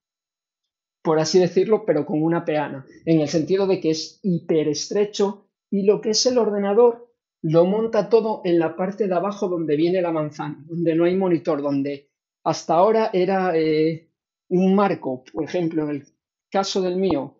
por 1.03 1.19
así 1.19 1.39
decirlo, 1.39 1.85
pero 1.87 2.05
con 2.05 2.23
una 2.23 2.45
peana, 2.45 2.85
en 3.07 3.21
el 3.21 3.29
sentido 3.29 3.67
de 3.67 3.81
que 3.81 3.91
es 3.91 4.21
hiper 4.23 4.69
estrecho 4.69 5.47
y 5.71 5.85
lo 5.85 6.01
que 6.01 6.11
es 6.11 6.27
el 6.27 6.37
ordenador 6.37 7.15
lo 7.43 7.65
monta 7.65 8.11
todo 8.11 8.43
en 8.45 8.59
la 8.59 8.77
parte 8.77 9.09
de 9.09 9.15
abajo 9.15 9.49
donde 9.49 9.77
viene 9.77 10.03
la 10.03 10.13
manzana, 10.13 10.63
donde 10.67 10.95
no 10.95 11.05
hay 11.05 11.17
monitor, 11.17 11.63
donde 11.63 12.10
hasta 12.45 12.75
ahora 12.75 13.11
era 13.13 13.57
eh, 13.57 14.11
un 14.49 14.75
marco, 14.75 15.25
por 15.33 15.45
ejemplo, 15.45 15.85
en 15.85 15.91
el 15.91 16.05
caso 16.51 16.81
del 16.81 16.97
mío, 16.97 17.39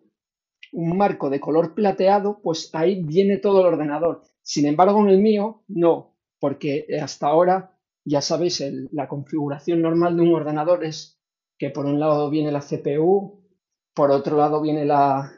un 0.71 0.97
marco 0.97 1.29
de 1.29 1.39
color 1.39 1.73
plateado, 1.73 2.39
pues 2.41 2.69
ahí 2.73 3.03
viene 3.03 3.37
todo 3.37 3.61
el 3.61 3.67
ordenador. 3.67 4.23
Sin 4.41 4.65
embargo, 4.65 5.01
en 5.01 5.09
el 5.09 5.19
mío 5.19 5.63
no, 5.67 6.15
porque 6.39 6.85
hasta 7.01 7.27
ahora, 7.27 7.77
ya 8.05 8.21
sabéis, 8.21 8.63
la 8.91 9.07
configuración 9.07 9.81
normal 9.81 10.15
de 10.15 10.23
un 10.23 10.33
ordenador 10.33 10.85
es 10.85 11.19
que 11.57 11.69
por 11.69 11.85
un 11.85 11.99
lado 11.99 12.29
viene 12.29 12.51
la 12.51 12.61
CPU, 12.61 13.45
por 13.93 14.11
otro 14.11 14.37
lado 14.37 14.61
viene 14.61 14.85
la, 14.85 15.31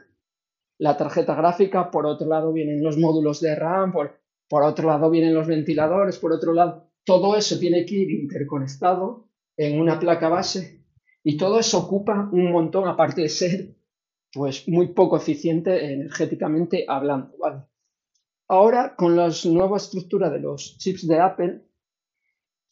tarjeta 0.78 1.34
gráfica, 1.34 1.90
por 1.90 2.06
otro 2.06 2.28
lado 2.28 2.52
vienen 2.52 2.82
los 2.82 2.96
módulos 2.96 3.40
de 3.40 3.54
RAM, 3.56 3.92
por 3.92 4.62
otro 4.62 4.88
lado 4.88 5.10
vienen 5.10 5.34
los 5.34 5.46
ventiladores, 5.46 6.18
por 6.18 6.32
otro 6.32 6.52
lado, 6.52 6.90
todo 7.04 7.36
eso 7.36 7.58
tiene 7.58 7.84
que 7.84 7.96
ir 7.96 8.10
interconectado 8.10 9.28
en 9.56 9.80
una 9.80 9.98
placa 9.98 10.28
base 10.28 10.84
y 11.22 11.36
todo 11.36 11.58
eso 11.58 11.78
ocupa 11.78 12.28
un 12.32 12.52
montón, 12.52 12.88
aparte 12.88 13.22
de 13.22 13.28
ser 13.28 13.74
pues 14.32 14.68
muy 14.68 14.88
poco 14.88 15.16
eficiente 15.16 15.92
energéticamente 15.92 16.84
hablando, 16.88 17.34
Ahora, 18.48 18.94
con 18.94 19.16
la 19.16 19.30
nueva 19.44 19.78
estructura 19.78 20.28
de 20.28 20.40
los 20.40 20.76
chips 20.76 21.06
de 21.06 21.18
Apple, 21.18 21.62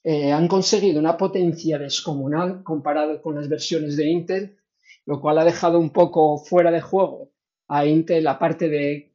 eh, 0.05 0.33
han 0.33 0.49
conseguido 0.49 0.99
una 1.01 1.17
potencia 1.17 1.79
descomunal 1.79 2.63
comparado 2.63 3.23
con 3.23 3.37
las 3.37 3.49
versiones 3.49 3.97
de 3.97 4.11
Intel, 4.11 4.59
lo 5.07 5.21
cual 5.21 5.39
ha 5.39 5.45
dejado 5.45 5.79
un 5.79 5.91
poco 5.91 6.39
fuera 6.39 6.71
de 6.71 6.81
juego 6.81 7.33
a 7.69 7.87
Intel 7.87 8.25
la 8.25 8.39
parte 8.39 8.69
de 8.69 9.15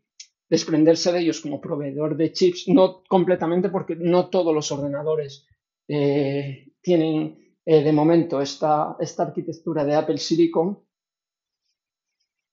desprenderse 0.49 1.11
de 1.11 1.19
ellos 1.19 1.41
como 1.41 1.61
proveedor 1.61 2.15
de 2.15 2.31
chips, 2.31 2.69
no 2.69 3.03
completamente 3.03 3.69
porque 3.69 3.95
no 3.95 4.29
todos 4.29 4.53
los 4.53 4.71
ordenadores 4.71 5.45
eh, 5.87 6.71
tienen 6.81 7.46
eh, 7.69 7.83
de 7.83 7.91
momento 7.91 8.39
esta, 8.39 8.95
esta 8.97 9.23
arquitectura 9.23 9.83
de 9.83 9.93
Apple 9.93 10.19
Silicon, 10.19 10.79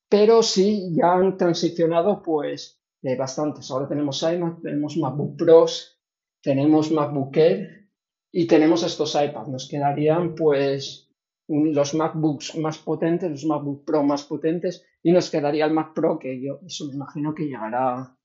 pero 0.08 0.42
sí 0.42 0.92
ya 0.92 1.12
han 1.12 1.36
transicionado 1.36 2.20
pues 2.20 2.82
eh, 3.00 3.14
bastantes. 3.16 3.70
Ahora 3.70 3.86
tenemos 3.86 4.20
iMac, 4.22 4.60
tenemos 4.60 4.96
MacBook 4.96 5.36
Pros, 5.36 6.00
tenemos 6.42 6.90
MacBook 6.90 7.36
Air 7.36 7.88
y 8.32 8.48
tenemos 8.48 8.82
estos 8.82 9.14
iPads. 9.14 9.50
Nos 9.50 9.68
quedarían 9.68 10.34
pues 10.34 11.08
los 11.46 11.94
MacBooks 11.94 12.56
más 12.56 12.78
potentes, 12.78 13.30
los 13.30 13.44
MacBook 13.44 13.84
Pro 13.84 14.02
más 14.02 14.24
potentes 14.24 14.84
y 15.00 15.12
nos 15.12 15.30
quedaría 15.30 15.66
el 15.66 15.72
Mac 15.72 15.94
Pro 15.94 16.18
que 16.18 16.42
yo 16.42 16.58
eso 16.66 16.86
me 16.86 16.94
imagino 16.94 17.32
que 17.34 17.44
llegará 17.44 18.18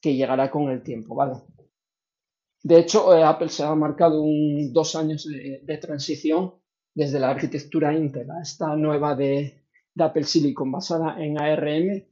que 0.00 0.14
llegará 0.14 0.48
con 0.48 0.70
el 0.70 0.84
tiempo, 0.84 1.16
¿vale? 1.16 1.42
De 2.66 2.80
hecho, 2.80 3.14
eh, 3.14 3.22
Apple 3.22 3.48
se 3.48 3.62
ha 3.62 3.72
marcado 3.76 4.20
un, 4.20 4.72
dos 4.72 4.96
años 4.96 5.24
de 5.28 5.78
transición 5.78 6.52
desde 6.92 7.20
la 7.20 7.30
arquitectura 7.30 7.94
Intel 7.94 8.28
a 8.28 8.42
esta 8.42 8.74
nueva 8.74 9.14
de, 9.14 9.62
Apple 9.96 10.24
Silicon 10.24 10.72
basada 10.72 11.14
en 11.22 11.38
ARM, 11.38 12.04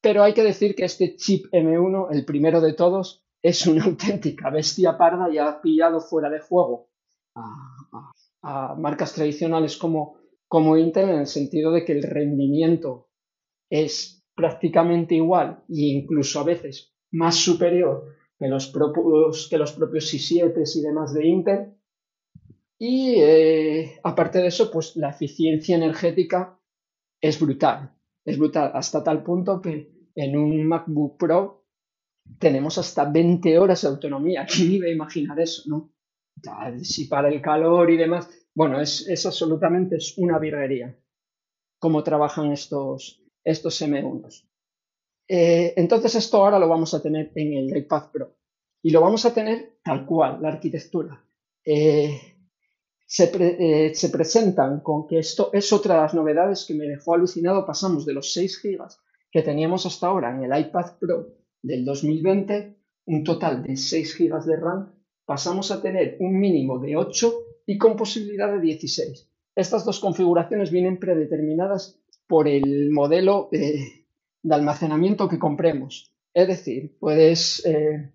pero 0.00 0.22
hay 0.22 0.32
que 0.32 0.44
decir 0.44 0.76
que 0.76 0.84
este 0.84 1.16
chip 1.16 1.46
M1, 1.52 2.06
el 2.12 2.24
primero 2.24 2.60
de 2.60 2.74
todos, 2.74 3.24
es 3.42 3.66
una 3.66 3.84
auténtica 3.86 4.48
bestia 4.48 4.96
parda 4.96 5.28
y 5.28 5.38
ha 5.38 5.60
pillado 5.60 6.00
fuera 6.00 6.30
de 6.30 6.38
juego 6.38 6.90
a, 7.34 8.76
marcas 8.78 9.12
tradicionales 9.12 9.76
como, 9.76 10.18
como 10.46 10.76
Intel 10.76 11.08
en 11.08 11.18
el 11.18 11.26
sentido 11.26 11.72
de 11.72 11.84
que 11.84 11.92
el 11.92 12.04
rendimiento 12.04 13.08
es 13.68 14.24
prácticamente 14.36 15.16
igual 15.16 15.64
e 15.68 15.98
incluso 15.98 16.38
a 16.38 16.44
veces 16.44 16.94
más 17.10 17.34
superior 17.34 18.14
que 18.44 18.50
los 18.50 18.68
propios, 18.68 19.48
que 19.48 19.56
los 19.56 19.72
propios 19.72 20.12
i7 20.12 20.76
y 20.76 20.82
demás 20.82 21.14
de 21.14 21.26
Intel. 21.26 21.74
Y 22.78 23.14
eh, 23.16 23.98
aparte 24.04 24.40
de 24.40 24.48
eso, 24.48 24.70
pues 24.70 24.96
la 24.96 25.08
eficiencia 25.08 25.74
energética 25.76 26.60
es 27.22 27.40
brutal. 27.40 27.96
Es 28.22 28.38
brutal 28.38 28.70
hasta 28.74 29.02
tal 29.02 29.22
punto 29.22 29.62
que 29.62 30.10
en 30.14 30.36
un 30.36 30.62
MacBook 30.66 31.16
Pro 31.16 31.64
tenemos 32.38 32.76
hasta 32.76 33.10
20 33.10 33.58
horas 33.58 33.80
de 33.80 33.88
autonomía. 33.88 34.44
¿Quién 34.54 34.72
iba 34.72 34.88
a 34.88 34.92
imaginar 34.92 35.40
eso, 35.40 35.62
no? 35.64 35.94
Si 36.82 37.06
para 37.06 37.30
el 37.30 37.40
calor 37.40 37.90
y 37.90 37.96
demás. 37.96 38.28
Bueno, 38.54 38.78
es, 38.78 39.08
es 39.08 39.24
absolutamente 39.24 39.96
una 40.18 40.38
virguería 40.38 40.94
cómo 41.78 42.02
trabajan 42.04 42.52
estos, 42.52 43.22
estos 43.42 43.80
M1. 43.80 44.44
Eh, 45.26 45.74
entonces 45.76 46.14
esto 46.14 46.38
ahora 46.38 46.58
lo 46.58 46.68
vamos 46.68 46.92
a 46.94 47.02
tener 47.02 47.32
en 47.34 47.54
el 47.54 47.76
iPad 47.76 48.10
Pro. 48.12 48.36
Y 48.82 48.90
lo 48.90 49.00
vamos 49.00 49.24
a 49.24 49.32
tener 49.32 49.78
tal 49.82 50.04
cual, 50.04 50.38
la 50.42 50.48
arquitectura. 50.48 51.24
Eh, 51.64 52.34
eh, 53.18 53.92
se, 53.94 54.08
presentan 54.08 54.80
con 54.80 55.06
que 55.06 55.18
esto 55.18 55.50
es 55.52 55.72
otra 55.72 55.94
de 55.94 56.00
las 56.02 56.14
novedades 56.14 56.64
que 56.66 56.74
me 56.74 56.86
dejó 56.86 57.14
alucinado. 57.14 57.64
Pasamos 57.66 58.04
de 58.04 58.12
los 58.12 58.32
6 58.32 58.60
GB 58.62 58.86
que 59.30 59.42
teníamos 59.42 59.86
hasta 59.86 60.06
ahora 60.06 60.34
en 60.34 60.44
el 60.44 60.58
iPad 60.58 60.98
Pro 60.98 61.28
del 61.62 61.84
2020, 61.84 62.76
un 63.06 63.24
total 63.24 63.62
de 63.62 63.76
6 63.76 64.18
GB 64.18 64.44
de 64.44 64.56
RAM, 64.56 64.94
pasamos 65.24 65.70
a 65.70 65.80
tener 65.80 66.16
un 66.20 66.38
mínimo 66.38 66.78
de 66.78 66.96
8 66.96 67.34
y 67.66 67.78
con 67.78 67.96
posibilidad 67.96 68.52
de 68.52 68.60
16. 68.60 69.30
Estas 69.56 69.84
dos 69.84 69.98
configuraciones 70.00 70.70
vienen 70.70 70.98
predeterminadas 70.98 72.00
por 72.26 72.48
el 72.48 72.90
modelo 72.90 73.48
de, 74.44 74.54
almacenamiento 74.54 75.28
que 75.28 75.38
compremos. 75.38 76.12
Es 76.32 76.46
decir, 76.48 76.96
puedes, 77.00 77.64
eh, 77.66 78.12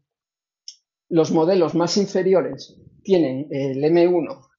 los 1.09 1.31
modelos 1.31 1.75
más 1.75 1.97
inferiores 1.97 2.79
tienen 3.03 3.47
el 3.51 3.83
M1 3.83 4.49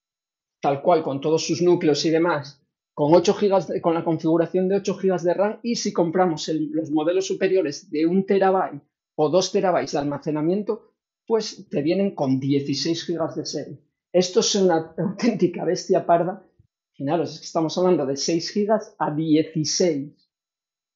tal 0.61 0.83
cual 0.83 1.03
con 1.03 1.21
todos 1.21 1.47
sus 1.47 1.63
núcleos 1.63 2.05
y 2.05 2.11
demás, 2.11 2.63
con 2.93 3.15
8 3.15 3.35
GB 3.41 3.81
con 3.81 3.95
la 3.95 4.05
configuración 4.05 4.69
de 4.69 4.77
8 4.77 4.99
GB 5.03 5.21
de 5.23 5.35
RAM 5.35 5.61
y 5.63 5.77
si 5.77 5.93
compramos 5.93 6.49
los 6.49 6.91
modelos 6.91 7.27
superiores 7.27 7.91
de 7.91 8.07
1 8.07 8.25
terabyte 8.27 8.83
o 9.15 9.31
2 9.31 9.53
terabytes 9.53 9.93
de 9.93 9.99
almacenamiento, 9.99 10.93
pues 11.27 11.69
te 11.69 11.83
vienen 11.83 12.15
con 12.15 12.39
16 12.39 13.07
GB 13.07 13.35
de 13.35 13.47
serie. 13.47 13.79
Esto 14.13 14.41
es 14.41 14.55
una 14.55 14.95
auténtica 14.99 15.65
bestia 15.65 16.05
parda 16.05 16.45
que 16.93 17.05
estamos 17.23 17.79
hablando 17.79 18.05
de 18.05 18.17
6 18.17 18.51
gigas 18.51 18.95
a 18.99 19.15
16. 19.15 20.30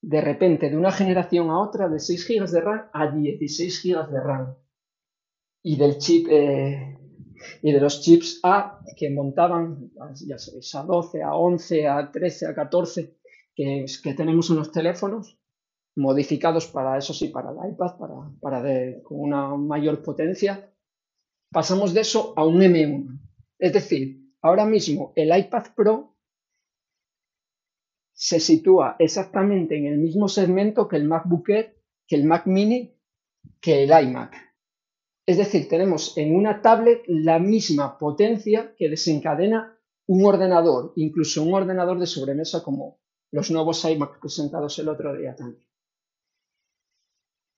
De 0.06 0.20
repente, 0.20 0.68
de 0.68 0.76
una 0.76 0.92
generación 0.92 1.48
a 1.48 1.60
otra, 1.60 1.88
de 1.88 1.98
6 1.98 2.26
gigas 2.26 2.52
de 2.52 2.60
RAM 2.60 2.88
a 2.92 3.10
16 3.10 3.80
gigas 3.80 4.10
de 4.12 4.20
RAM. 4.20 4.54
Y 5.62 5.76
del 5.76 5.96
chip, 5.96 6.26
eh, 6.30 6.98
y 7.62 7.72
de 7.72 7.80
los 7.80 8.02
chips 8.02 8.40
A 8.42 8.80
que 8.96 9.10
montaban, 9.10 9.90
ya 10.26 10.36
sabéis, 10.36 10.74
a 10.74 10.82
12, 10.82 11.22
a 11.22 11.34
11, 11.34 11.88
a 11.88 12.10
13, 12.12 12.46
a 12.48 12.54
14, 12.54 13.16
que, 13.54 13.86
que 14.02 14.14
tenemos 14.14 14.50
en 14.50 14.56
los 14.56 14.70
teléfonos, 14.70 15.38
modificados 15.96 16.66
para 16.66 16.98
eso 16.98 17.14
sí, 17.14 17.28
para 17.28 17.50
el 17.50 17.72
iPad, 17.72 17.96
para, 17.98 18.14
para 18.40 19.02
con 19.02 19.20
una 19.20 19.56
mayor 19.56 20.02
potencia, 20.02 20.70
pasamos 21.50 21.94
de 21.94 22.02
eso 22.02 22.34
a 22.36 22.44
un 22.44 22.60
M1. 22.60 23.20
Es 23.58 23.72
decir, 23.72 24.20
ahora 24.42 24.66
mismo 24.66 25.14
el 25.16 25.34
iPad 25.34 25.68
Pro 25.74 26.13
se 28.14 28.38
sitúa 28.40 28.96
exactamente 28.98 29.76
en 29.76 29.86
el 29.86 29.98
mismo 29.98 30.28
segmento 30.28 30.88
que 30.88 30.96
el 30.96 31.04
MacBook 31.04 31.48
Air, 31.50 31.76
que 32.06 32.16
el 32.16 32.24
Mac 32.24 32.46
Mini, 32.46 32.96
que 33.60 33.82
el 33.82 33.90
iMac. 33.90 34.34
Es 35.26 35.36
decir, 35.36 35.68
tenemos 35.68 36.16
en 36.16 36.34
una 36.34 36.62
tablet 36.62 37.02
la 37.08 37.38
misma 37.38 37.98
potencia 37.98 38.74
que 38.76 38.88
desencadena 38.88 39.76
un 40.06 40.24
ordenador, 40.24 40.92
incluso 40.96 41.42
un 41.42 41.54
ordenador 41.54 41.98
de 41.98 42.06
sobremesa 42.06 42.62
como 42.62 43.00
los 43.32 43.50
nuevos 43.50 43.84
iMac 43.84 44.20
presentados 44.20 44.78
el 44.78 44.88
otro 44.88 45.16
día 45.16 45.34
también. 45.34 45.66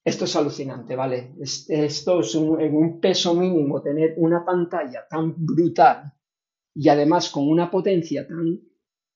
Esto 0.05 0.25
es 0.25 0.37
alucinante, 0.37 0.95
¿vale? 0.95 1.35
Esto 1.41 2.21
es 2.21 2.35
en 2.37 2.77
un 2.77 3.01
peso 3.01 3.35
mínimo 3.35 3.83
tener 3.83 4.15
una 4.19 4.45
pantalla 4.45 5.07
tan 5.09 5.35
brutal 5.37 6.13
y 6.73 6.89
además 6.89 7.29
con 7.29 7.49
una 7.49 7.69
potencia 7.69 8.27
tan 8.27 8.61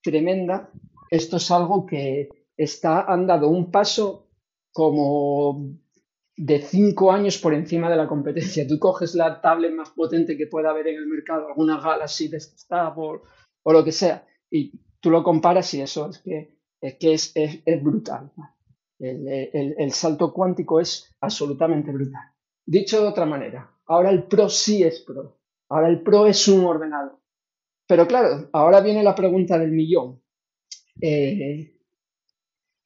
tremenda, 0.02 0.72
esto 1.10 1.36
es 1.38 1.50
algo 1.50 1.86
que 1.86 2.28
está 2.56 3.02
andado 3.02 3.48
un 3.48 3.70
paso 3.70 4.28
como 4.72 5.76
de 6.36 6.62
cinco 6.62 7.12
años 7.12 7.38
por 7.38 7.52
encima 7.52 7.90
de 7.90 7.96
la 7.96 8.08
competencia. 8.08 8.66
Tú 8.66 8.78
coges 8.78 9.14
la 9.14 9.40
tablet 9.40 9.72
más 9.72 9.90
potente 9.90 10.36
que 10.36 10.46
pueda 10.46 10.70
haber 10.70 10.88
en 10.88 10.96
el 10.96 11.06
mercado, 11.06 11.48
alguna 11.48 11.80
Galaxy 11.80 12.28
de 12.28 12.38
esta 12.38 12.88
o, 12.96 13.22
o 13.62 13.72
lo 13.72 13.84
que 13.84 13.92
sea, 13.92 14.26
y 14.50 14.72
tú 15.00 15.10
lo 15.10 15.22
comparas 15.22 15.72
y 15.74 15.82
eso 15.82 16.08
es 16.08 16.18
que, 16.18 16.58
es, 16.80 16.94
que 16.96 17.14
es, 17.14 17.32
es 17.34 17.82
brutal. 17.82 18.32
El, 18.98 19.92
salto 19.92 20.32
cuántico 20.32 20.78
es 20.78 21.14
absolutamente 21.20 21.90
brutal. 21.90 22.22
Dicho 22.66 23.00
de 23.00 23.08
otra 23.08 23.24
manera, 23.24 23.70
ahora 23.86 24.10
el 24.10 24.24
Pro 24.24 24.48
sí 24.48 24.82
es 24.82 25.00
Pro. 25.00 25.38
Ahora 25.70 25.88
el 25.88 26.02
Pro 26.02 26.26
es 26.26 26.46
un 26.48 26.64
ordenador. 26.64 27.18
Pero 27.88 28.06
claro, 28.06 28.48
ahora 28.52 28.80
viene 28.80 29.02
la 29.02 29.14
pregunta 29.14 29.58
del 29.58 29.72
millón. 29.72 30.19
Eh, 31.00 31.76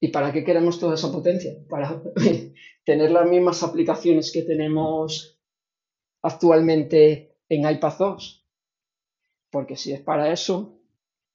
¿Y 0.00 0.08
para 0.08 0.32
qué 0.32 0.44
queremos 0.44 0.78
toda 0.78 0.94
esa 0.94 1.10
potencia? 1.10 1.52
Para 1.68 2.02
tener 2.84 3.10
las 3.10 3.28
mismas 3.28 3.62
aplicaciones 3.62 4.32
que 4.32 4.42
tenemos 4.42 5.40
actualmente 6.22 7.36
en 7.48 7.70
iPad 7.70 7.94
2. 7.98 8.46
Porque 9.50 9.76
si 9.76 9.92
es 9.92 10.00
para 10.00 10.32
eso, 10.32 10.80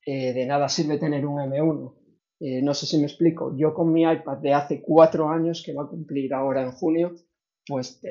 eh, 0.05 0.33
de 0.33 0.45
nada 0.45 0.69
sirve 0.69 0.97
tener 0.97 1.25
un 1.25 1.39
M1. 1.39 1.95
Eh, 2.41 2.61
no 2.61 2.73
sé 2.73 2.85
si 2.85 2.97
me 2.97 3.05
explico. 3.05 3.55
Yo 3.57 3.73
con 3.73 3.91
mi 3.91 4.03
iPad 4.03 4.37
de 4.37 4.53
hace 4.53 4.81
cuatro 4.81 5.29
años, 5.29 5.63
que 5.65 5.73
va 5.73 5.83
a 5.83 5.87
cumplir 5.89 6.33
ahora 6.33 6.61
en 6.61 6.71
junio, 6.71 7.15
pues 7.65 8.01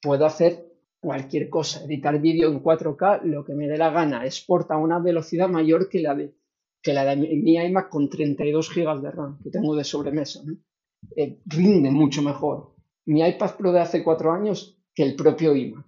puedo 0.00 0.24
hacer 0.26 0.66
cualquier 1.00 1.48
cosa, 1.48 1.84
editar 1.84 2.20
vídeo 2.20 2.50
en 2.50 2.62
4K, 2.62 3.22
lo 3.22 3.44
que 3.44 3.54
me 3.54 3.68
dé 3.68 3.78
la 3.78 3.90
gana, 3.90 4.24
exporta 4.24 4.74
a 4.74 4.78
una 4.78 4.98
velocidad 4.98 5.48
mayor 5.48 5.88
que 5.88 6.00
la 6.00 6.14
de, 6.14 6.34
que 6.86 6.94
la 6.94 7.04
de 7.04 7.16
mi 7.16 7.56
iMac 7.56 7.88
con 7.88 8.08
32 8.08 8.72
GB 8.72 9.00
de 9.02 9.10
RAM 9.10 9.38
que 9.42 9.50
tengo 9.50 9.74
de 9.74 9.82
sobremesa. 9.82 10.40
Eh, 11.16 11.40
rinde 11.46 11.90
mucho 11.90 12.22
mejor 12.22 12.76
mi 13.06 13.26
iPad 13.26 13.56
Pro 13.56 13.72
de 13.72 13.80
hace 13.80 14.04
cuatro 14.04 14.30
años 14.32 14.78
que 14.94 15.02
el 15.02 15.16
propio 15.16 15.56
iMac 15.56 15.84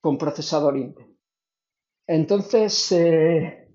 con 0.00 0.16
procesador 0.16 0.76
Intel. 0.76 1.16
Entonces, 2.06 2.92
eh, 2.92 3.68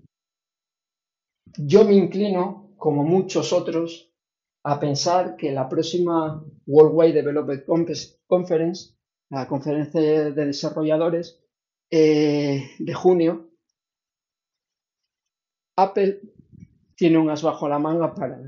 yo 1.58 1.84
me 1.84 1.94
inclino 1.94 2.72
como 2.78 3.02
muchos 3.02 3.52
otros, 3.52 4.10
a 4.64 4.80
pensar 4.80 5.36
que 5.36 5.52
la 5.52 5.68
próxima 5.68 6.42
Worldwide 6.66 7.22
Development 7.22 7.64
Conference, 8.26 8.94
la 9.30 9.46
conferencia 9.46 10.00
de 10.30 10.46
desarrolladores 10.46 11.42
eh, 11.90 12.70
de 12.78 12.94
junio, 12.94 13.50
Apple 15.76 16.20
tiene 17.00 17.16
un 17.16 17.30
as 17.30 17.42
bajo 17.42 17.66
la 17.66 17.78
manga 17.78 18.14
para, 18.14 18.38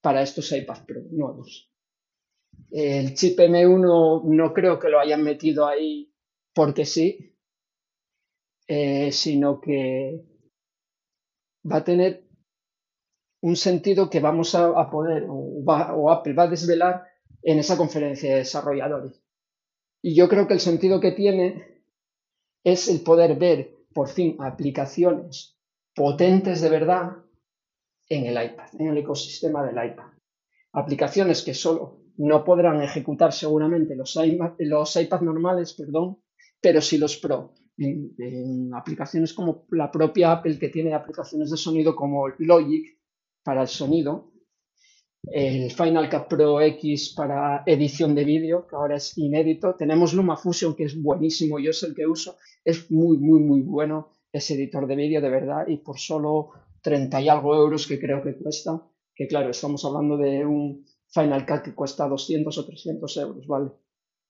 para 0.00 0.20
estos 0.20 0.50
iPad 0.50 0.84
Pro 0.84 1.00
nuevos. 1.12 1.70
El 2.72 3.14
chip 3.14 3.38
M1 3.38 4.24
no 4.24 4.52
creo 4.52 4.80
que 4.80 4.88
lo 4.88 4.98
hayan 4.98 5.22
metido 5.22 5.64
ahí 5.64 6.12
porque 6.52 6.86
sí, 6.86 7.38
eh, 8.66 9.12
sino 9.12 9.60
que 9.60 10.24
va 11.70 11.76
a 11.76 11.84
tener 11.84 12.28
un 13.42 13.54
sentido 13.54 14.10
que 14.10 14.18
vamos 14.18 14.56
a, 14.56 14.90
poder, 14.90 15.26
o, 15.28 16.10
Apple 16.10 16.32
va 16.32 16.42
a 16.42 16.48
desvelar 16.48 17.06
en 17.44 17.60
esa 17.60 17.76
conferencia 17.76 18.28
de 18.32 18.38
desarrolladores. 18.38 19.22
Y 20.02 20.16
yo 20.16 20.28
creo 20.28 20.48
que 20.48 20.54
el 20.54 20.60
sentido 20.60 20.98
que 20.98 21.12
tiene 21.12 21.80
es 22.64 22.88
el 22.88 23.02
poder 23.02 23.38
ver 23.38 23.72
por 23.94 24.08
fin 24.08 24.36
aplicaciones 24.40 25.56
potentes 25.94 26.60
de 26.60 26.70
verdad 26.70 27.23
en 28.08 28.26
el 28.26 28.44
iPad, 28.44 28.68
en 28.78 28.88
el 28.88 28.98
ecosistema 28.98 29.64
del 29.64 29.74
iPad. 29.74 30.06
Aplicaciones 30.72 31.42
que 31.42 31.54
solo 31.54 32.00
no 32.16 32.44
podrán 32.44 32.82
ejecutar 32.82 33.32
seguramente 33.32 33.96
los, 33.96 34.16
iPad, 34.16 34.52
los 34.58 34.96
iPads 34.96 35.22
normales, 35.22 35.74
perdón, 35.74 36.18
pero 36.60 36.80
sí 36.80 36.98
los 36.98 37.16
Pro. 37.16 37.54
En, 37.76 38.72
aplicaciones 38.74 39.32
como 39.32 39.66
la 39.70 39.90
propia 39.90 40.32
Apple 40.32 40.58
que 40.58 40.68
tiene 40.68 40.94
aplicaciones 40.94 41.50
de 41.50 41.56
sonido 41.56 41.96
como 41.96 42.28
Logic, 42.38 42.98
para 43.42 43.62
el 43.62 43.68
sonido, 43.68 44.32
el 45.24 45.70
Final 45.70 46.08
Cut 46.08 46.28
Pro 46.28 46.60
X 46.60 47.14
para 47.14 47.62
edición 47.66 48.14
de 48.14 48.24
vídeo, 48.24 48.66
que 48.66 48.76
ahora 48.76 48.96
es 48.96 49.16
inédito. 49.18 49.74
Tenemos 49.74 50.14
LumaFusion, 50.14 50.74
que 50.74 50.84
es 50.84 51.00
buenísimo, 51.00 51.58
yo 51.58 51.70
es 51.70 51.82
el 51.82 51.94
que 51.94 52.06
uso. 52.06 52.36
Es 52.64 52.90
muy, 52.90 53.18
muy, 53.18 53.40
muy 53.40 53.62
bueno 53.62 54.10
ese 54.32 54.54
editor 54.54 54.86
de 54.86 54.96
vídeo, 54.96 55.20
de 55.20 55.30
verdad, 55.30 55.66
y 55.68 55.78
por 55.78 55.98
solo 55.98 56.50
30 56.84 57.20
y 57.22 57.28
algo 57.30 57.56
euros 57.56 57.86
que 57.86 57.98
creo 57.98 58.22
que 58.22 58.36
cuesta, 58.36 58.80
que 59.14 59.26
claro, 59.26 59.50
estamos 59.50 59.82
hablando 59.86 60.18
de 60.18 60.44
un 60.44 60.84
Final 61.08 61.46
Cut 61.46 61.62
que 61.62 61.74
cuesta 61.74 62.06
200 62.06 62.58
o 62.58 62.66
300 62.66 63.16
euros, 63.16 63.46
¿vale? 63.46 63.70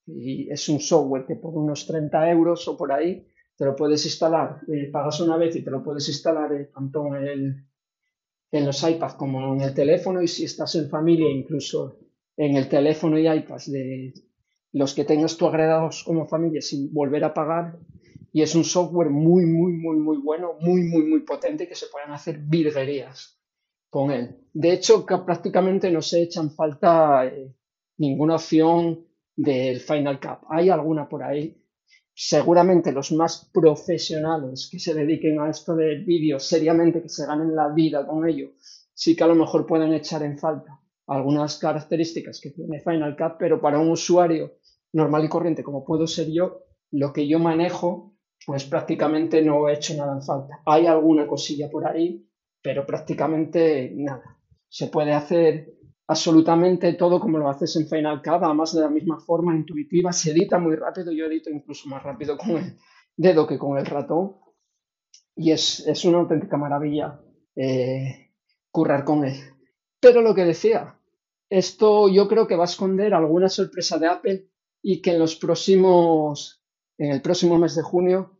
Y 0.06 0.48
es 0.50 0.68
un 0.68 0.78
software 0.78 1.26
que 1.26 1.34
por 1.34 1.56
unos 1.56 1.84
30 1.86 2.30
euros 2.30 2.68
o 2.68 2.76
por 2.76 2.92
ahí 2.92 3.26
te 3.56 3.64
lo 3.64 3.74
puedes 3.74 4.04
instalar, 4.04 4.60
eh, 4.68 4.88
pagas 4.92 5.20
una 5.20 5.36
vez 5.36 5.56
y 5.56 5.62
te 5.62 5.70
lo 5.70 5.82
puedes 5.82 6.06
instalar 6.08 6.52
eh, 6.52 6.70
tanto 6.72 7.14
en 7.16 7.26
el 7.26 7.66
en 8.52 8.66
los 8.66 8.88
iPads 8.88 9.14
como 9.14 9.54
en 9.54 9.62
el 9.62 9.74
teléfono 9.74 10.22
y 10.22 10.28
si 10.28 10.44
estás 10.44 10.76
en 10.76 10.88
familia, 10.88 11.28
incluso 11.28 11.98
en 12.36 12.56
el 12.56 12.68
teléfono 12.68 13.18
y 13.18 13.26
iPads 13.26 13.72
de 13.72 14.14
los 14.72 14.94
que 14.94 15.04
tengas 15.04 15.36
tú 15.36 15.48
agregados 15.48 16.04
como 16.04 16.28
familia 16.28 16.62
sin 16.62 16.92
volver 16.94 17.24
a 17.24 17.34
pagar. 17.34 17.78
Y 18.34 18.42
es 18.42 18.56
un 18.56 18.64
software 18.64 19.10
muy, 19.10 19.46
muy, 19.46 19.74
muy, 19.74 19.96
muy 19.96 20.16
bueno, 20.16 20.54
muy, 20.60 20.82
muy, 20.82 21.04
muy 21.04 21.20
potente 21.20 21.68
que 21.68 21.76
se 21.76 21.86
pueden 21.86 22.10
hacer 22.10 22.36
virguerías 22.38 23.38
con 23.88 24.10
él. 24.10 24.48
De 24.52 24.72
hecho, 24.72 25.06
que 25.06 25.18
prácticamente 25.18 25.88
no 25.88 26.02
se 26.02 26.22
echan 26.22 26.50
falta 26.50 27.26
eh, 27.26 27.54
ninguna 27.98 28.34
opción 28.34 29.06
del 29.36 29.78
Final 29.78 30.18
Cut. 30.18 30.48
Hay 30.50 30.68
alguna 30.68 31.08
por 31.08 31.22
ahí, 31.22 31.64
seguramente 32.12 32.90
los 32.90 33.12
más 33.12 33.48
profesionales 33.54 34.68
que 34.68 34.80
se 34.80 34.94
dediquen 34.94 35.38
a 35.38 35.48
esto 35.48 35.76
del 35.76 36.04
vídeo 36.04 36.40
seriamente, 36.40 37.02
que 37.02 37.08
se 37.08 37.26
ganen 37.26 37.54
la 37.54 37.68
vida 37.68 38.04
con 38.04 38.28
ello, 38.28 38.50
sí 38.92 39.14
que 39.14 39.22
a 39.22 39.28
lo 39.28 39.36
mejor 39.36 39.64
pueden 39.64 39.92
echar 39.92 40.24
en 40.24 40.40
falta 40.40 40.80
algunas 41.06 41.56
características 41.58 42.40
que 42.40 42.50
tiene 42.50 42.80
Final 42.80 43.14
Cut, 43.16 43.34
pero 43.38 43.60
para 43.60 43.78
un 43.78 43.90
usuario 43.90 44.54
normal 44.92 45.24
y 45.24 45.28
corriente 45.28 45.62
como 45.62 45.84
puedo 45.84 46.08
ser 46.08 46.32
yo, 46.32 46.64
lo 46.90 47.12
que 47.12 47.28
yo 47.28 47.38
manejo, 47.38 48.13
pues 48.46 48.64
prácticamente 48.64 49.42
no 49.42 49.68
he 49.68 49.74
hecho 49.74 49.94
nada 49.94 50.14
en 50.14 50.22
falta. 50.22 50.60
Hay 50.66 50.86
alguna 50.86 51.26
cosilla 51.26 51.70
por 51.70 51.86
ahí, 51.86 52.28
pero 52.62 52.84
prácticamente 52.86 53.92
nada. 53.94 54.38
Se 54.68 54.88
puede 54.88 55.12
hacer 55.12 55.74
absolutamente 56.06 56.92
todo 56.94 57.20
como 57.20 57.38
lo 57.38 57.48
haces 57.48 57.76
en 57.76 57.88
Final 57.88 58.22
Cut, 58.22 58.42
además 58.42 58.74
de 58.74 58.82
la 58.82 58.90
misma 58.90 59.18
forma 59.20 59.54
intuitiva, 59.54 60.12
se 60.12 60.32
edita 60.32 60.58
muy 60.58 60.76
rápido, 60.76 61.12
yo 61.12 61.26
edito 61.26 61.50
incluso 61.50 61.88
más 61.88 62.02
rápido 62.02 62.36
con 62.36 62.50
el 62.50 62.76
dedo 63.16 63.46
que 63.46 63.58
con 63.58 63.78
el 63.78 63.86
ratón 63.86 64.36
y 65.36 65.50
es, 65.50 66.04
una 66.04 66.18
auténtica 66.18 66.56
maravilla 66.56 67.20
eh, 67.56 68.32
currar 68.70 69.04
con 69.04 69.24
él. 69.24 69.36
Pero 70.00 70.20
lo 70.20 70.34
que 70.34 70.44
decía, 70.44 70.98
esto 71.48 72.08
yo 72.08 72.28
creo 72.28 72.46
que 72.46 72.56
va 72.56 72.64
a 72.64 72.66
esconder 72.66 73.14
alguna 73.14 73.48
sorpresa 73.48 73.98
de 73.98 74.06
Apple 74.06 74.48
y 74.82 75.00
que 75.00 75.12
en 75.12 75.18
los 75.18 75.36
próximos, 75.36 76.63
en 76.98 77.10
el 77.10 77.22
próximo 77.22 77.58
mes 77.58 77.74
de 77.74 77.82
junio, 77.82 78.38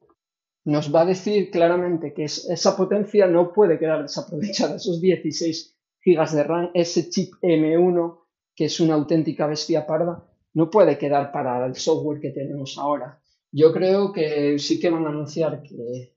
nos 0.65 0.95
va 0.95 1.03
a 1.03 1.07
decir 1.07 1.51
claramente 1.51 2.15
que 2.15 2.25
esa 2.25 2.77
potencia 2.77 3.27
no 3.27 3.53
puede 3.53 3.79
quedar 3.79 4.03
desaprovechada, 4.03 4.77
esos 4.77 5.01
16 5.01 5.77
gigas 6.01 6.35
de 6.35 6.43
RAM, 6.43 6.71
ese 6.75 7.11
chip 7.11 7.35
M1, 7.43 8.21
que 8.55 8.67
es 8.67 8.81
una 8.81 8.95
auténtica 8.95 9.47
bestia 9.47 9.87
parda, 9.87 10.25
no 10.55 10.71
puede 10.71 10.97
quedar 10.97 11.33
para 11.33 11.67
el 11.67 11.75
software 11.75 12.21
que 12.21 12.31
tenemos 12.31 12.79
ahora. 12.79 13.21
Yo 13.51 13.73
creo 13.73 14.13
que 14.13 14.59
sí 14.59 14.81
que 14.81 14.91
van 14.91 15.07
a 15.07 15.11
anunciar 15.11 15.63
que, 15.63 16.17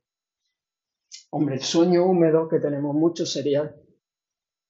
hombre, 1.31 1.55
el 1.55 1.61
sueño 1.61 2.05
húmedo 2.05 2.47
que 2.47 2.59
tenemos 2.59 2.95
muchos 2.95 3.31
sería 3.31 3.75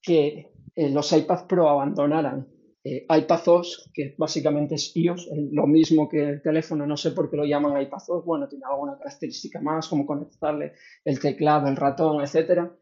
que 0.02 0.54
eh, 0.76 0.90
los 0.90 1.12
iPad 1.12 1.48
Pro 1.48 1.70
abandonaran 1.70 2.48
eh, 2.90 3.06
iPadOS, 3.10 3.92
que 3.94 4.16
básicamente 4.18 4.76
es 4.76 4.96
iOS, 4.96 5.30
lo 5.52 5.68
mismo 5.68 6.08
que 6.08 6.30
el 6.30 6.42
teléfono, 6.42 6.88
no 6.88 6.96
sé 6.96 7.12
por 7.12 7.30
qué 7.30 7.36
lo 7.36 7.44
llaman 7.44 7.82
iPadOS, 7.82 8.24
bueno, 8.24 8.48
tiene 8.48 8.64
alguna 8.64 8.98
característica 8.98 9.60
más, 9.60 9.90
como 9.90 10.06
conectarle 10.06 10.72
el 11.04 11.20
teclado, 11.20 11.68
el 11.68 11.76
ratón, 11.76 12.22
etcétera. 12.22 12.74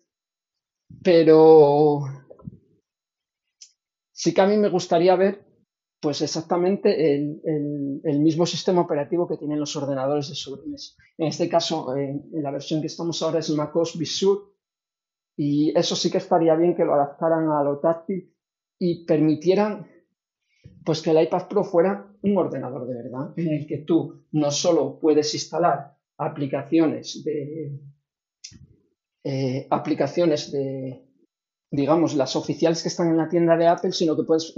Pero 1.02 2.04
sí 4.12 4.32
que 4.32 4.42
a 4.42 4.48
mí 4.48 4.58
me 4.58 4.70
gustaría 4.70 5.16
ver 5.16 5.44
pues 6.00 6.22
exactamente 6.22 7.16
el, 7.16 8.20
mismo 8.20 8.46
sistema 8.46 8.82
operativo 8.82 9.28
que 9.28 9.38
tienen 9.38 9.60
los 9.60 9.76
ordenadores 9.76 10.30
de 10.30 10.36
sobremesa. 10.36 10.94
En 11.18 11.28
este 11.30 11.50
caso, 11.50 11.96
en 11.98 12.30
la 12.32 12.52
versión 12.52 12.80
que 12.80 12.88
estamos 12.88 13.24
ahora 13.24 13.40
es 13.40 13.50
macOS 13.50 13.98
Big 13.98 14.08
Sur 14.08 14.54
y 15.36 15.76
eso 15.76 15.96
sí 15.96 16.12
que 16.12 16.20
estaría 16.20 16.56
bien 16.56 16.76
que 16.76 16.86
lo 16.86 16.94
adaptaran 16.94 17.50
a 17.50 17.64
lo 17.64 17.80
táctil 17.80 18.32
y 18.80 19.06
permitieran 19.06 19.95
pues 20.86 21.02
que 21.02 21.12
el 21.12 21.24
iPad 21.24 21.48
Pro 21.48 21.64
fuera 21.64 22.08
un 22.22 22.38
ordenador 22.38 22.88
de 22.88 22.96
verdad, 22.96 23.34
en 23.38 23.54
el 23.54 23.68
que 23.68 23.80
tú 23.80 24.26
no 24.32 24.52
solo 24.52 25.00
puedes 25.00 25.34
instalar 25.34 25.98
aplicaciones 26.18 27.24
de 27.24 27.80
eh, 29.24 29.68
aplicaciones 29.70 30.52
de 30.52 31.06
digamos 31.72 32.16
las 32.16 32.36
oficiales 32.36 32.82
que 32.82 32.90
están 32.90 33.10
en 33.10 33.18
la 33.18 33.28
tienda 33.28 33.58
de 33.58 33.68
Apple, 33.68 33.92
sino 33.92 34.16
que 34.16 34.24
puedes 34.24 34.54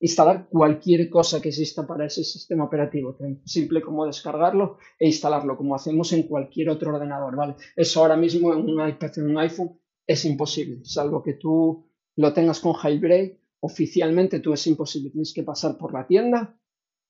instalar 0.00 0.48
cualquier 0.48 1.08
cosa 1.08 1.40
que 1.40 1.50
exista 1.50 1.86
para 1.86 2.06
ese 2.06 2.24
sistema 2.24 2.64
operativo, 2.64 3.14
tan 3.14 3.40
simple 3.46 3.80
como 3.80 4.06
descargarlo 4.06 4.78
e 4.98 5.06
instalarlo, 5.06 5.56
como 5.56 5.74
hacemos 5.74 6.12
en 6.12 6.24
cualquier 6.24 6.70
otro 6.70 6.92
ordenador, 6.94 7.36
¿vale? 7.36 7.54
Eso 7.76 8.00
ahora 8.00 8.16
mismo 8.16 8.52
en 8.52 8.60
un 8.60 8.88
iPad, 8.88 9.18
en 9.18 9.30
un 9.30 9.38
iPhone, 9.38 9.78
es 10.06 10.24
imposible, 10.24 10.80
salvo 10.84 11.22
que 11.22 11.34
tú 11.34 11.86
lo 12.16 12.32
tengas 12.32 12.60
con 12.60 12.72
Jailbreak 12.72 13.39
oficialmente 13.60 14.40
tú 14.40 14.52
es 14.52 14.66
imposible, 14.66 15.10
tienes 15.10 15.32
que 15.34 15.42
pasar 15.42 15.76
por 15.76 15.92
la 15.92 16.06
tienda 16.06 16.58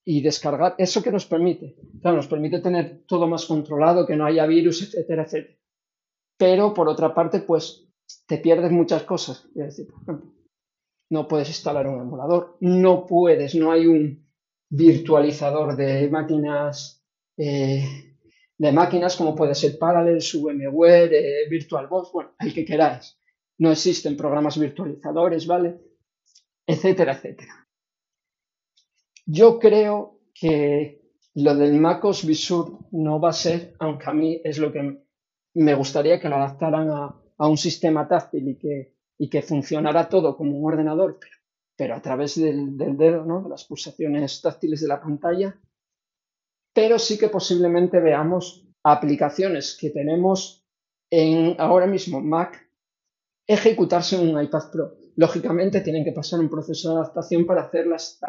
y 0.05 0.23
descargar 0.23 0.75
eso 0.79 1.03
que 1.03 1.13
nos 1.13 1.27
permite. 1.27 1.77
Claro, 2.01 2.17
nos 2.17 2.27
permite 2.27 2.61
tener 2.61 3.05
todo 3.07 3.27
más 3.27 3.47
controlado, 3.47 4.07
que 4.07 4.17
no 4.17 4.25
haya 4.25 4.47
virus, 4.47 4.83
etcétera, 4.83 5.25
etcétera. 5.25 5.57
Pero 6.37 6.75
por 6.75 6.89
otra 6.89 7.15
parte, 7.15 7.41
pues 7.41 7.87
te 8.27 8.39
pierdes 8.39 8.73
muchas 8.73 9.03
cosas. 9.05 9.47
Es 9.55 9.77
decir, 9.77 9.87
por 9.89 10.03
ejemplo, 10.03 10.33
no 11.11 11.29
puedes 11.29 11.49
instalar 11.49 11.87
un 11.87 12.01
emulador, 12.01 12.57
no 12.61 13.07
puedes, 13.07 13.55
no 13.55 13.73
hay 13.73 13.87
un 13.87 14.27
virtualizador 14.71 15.77
de 15.77 16.09
máquinas, 16.09 17.05
eh, 17.37 17.85
de 18.57 18.73
máquinas 18.73 19.17
como 19.17 19.35
puede 19.35 19.55
ser 19.55 19.79
Parallels, 19.79 20.35
VMware, 20.35 21.13
eh, 21.13 21.49
VirtualBox, 21.51 22.13
bueno, 22.13 22.31
el 22.39 22.55
que 22.55 22.65
queráis. 22.65 23.19
No 23.59 23.71
existen 23.73 24.17
programas 24.17 24.59
virtualizadores, 24.59 25.47
¿vale? 25.47 25.90
Etcétera, 26.71 27.13
etcétera. 27.13 27.69
Yo 29.27 29.59
creo 29.59 30.21
que 30.35 31.01
lo 31.35 31.55
del 31.55 31.75
MacOS 31.75 32.27
Visur 32.27 32.79
no 32.93 33.21
va 33.21 33.31
a 33.31 33.33
ser, 33.45 33.75
aunque 33.79 34.11
a 34.11 34.13
mí 34.13 34.41
es 34.43 34.59
lo 34.59 34.73
que 34.73 35.05
me 35.55 35.75
gustaría 35.75 36.21
que 36.21 36.29
lo 36.29 36.37
adaptaran 36.37 36.91
a, 36.91 37.17
un 37.39 37.57
sistema 37.57 38.07
táctil 38.07 38.49
y 38.49 38.59
que, 38.59 38.95
y 39.19 39.31
que 39.31 39.41
funcionara 39.41 40.09
todo 40.09 40.37
como 40.37 40.59
un 40.59 40.71
ordenador, 40.71 41.19
pero, 41.75 41.95
a 41.95 42.03
través 42.03 42.39
del, 42.39 42.77
dedo, 42.77 43.25
¿no? 43.25 43.43
de 43.43 43.49
las 43.49 43.65
pulsaciones 43.65 44.43
táctiles 44.43 44.83
de 44.83 44.89
la 44.89 45.01
pantalla. 45.01 45.59
Pero 46.75 46.99
sí 46.99 47.17
que 47.17 47.29
posiblemente 47.29 47.99
veamos 47.99 48.69
aplicaciones 48.83 49.77
que 49.81 49.89
tenemos 49.89 50.67
en 51.11 51.57
ahora 51.59 51.87
mismo 51.87 52.21
Mac 52.21 52.69
ejecutarse 53.47 54.17
en 54.17 54.29
un 54.29 54.43
iPad 54.43 54.71
Pro 54.71 55.00
lógicamente 55.17 55.81
tienen 55.81 56.05
que 56.05 56.13
pasar 56.13 56.41
un 56.41 56.49
proceso 56.49 56.91
de 56.91 56.97
adaptación 56.97 57.47
para 57.47 57.63
hacer 57.63 57.87
las 57.87 58.21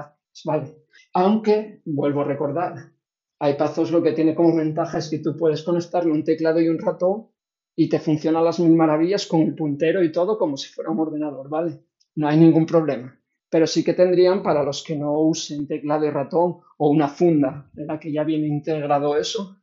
¿vale? 0.46 0.76
Aunque, 1.14 1.82
vuelvo 1.86 2.22
a 2.22 2.26
recordar, 2.26 2.94
iPadOS 3.40 3.92
lo 3.92 4.04
que 4.04 4.14
tiene 4.14 4.36
como 4.36 4.56
ventaja 4.56 5.00
es 5.00 5.10
que 5.10 5.20
tú 5.20 5.36
puedes 5.36 5.64
conectarle 5.64 6.12
un 6.12 6.24
teclado 6.24 6.62
y 6.62 6.70
un 6.70 6.80
ratón 6.80 7.28
y 7.76 7.90
te 7.90 8.00
funcionan 8.00 8.44
las 8.44 8.60
mil 8.60 8.74
maravillas 8.74 9.26
con 9.26 9.42
el 9.42 9.56
puntero 9.56 10.04
y 10.04 10.12
todo 10.12 10.38
como 10.38 10.58
si 10.58 10.70
fuera 10.70 10.92
un 10.92 11.00
ordenador, 11.00 11.50
¿vale? 11.50 11.80
No 12.16 12.28
hay 12.28 12.38
ningún 12.38 12.66
problema. 12.66 13.18
Pero 13.50 13.68
sí 13.68 13.84
que 13.84 13.94
tendrían 13.94 14.44
para 14.44 14.64
los 14.64 14.84
que 14.84 14.96
no 14.96 15.20
usen 15.20 15.68
teclado 15.68 16.06
y 16.06 16.10
ratón 16.10 16.60
o 16.78 16.90
una 16.90 17.08
funda 17.08 17.70
en 17.76 17.88
la 17.88 18.00
que 18.00 18.12
ya 18.12 18.24
viene 18.24 18.48
integrado 18.48 19.18
eso, 19.18 19.58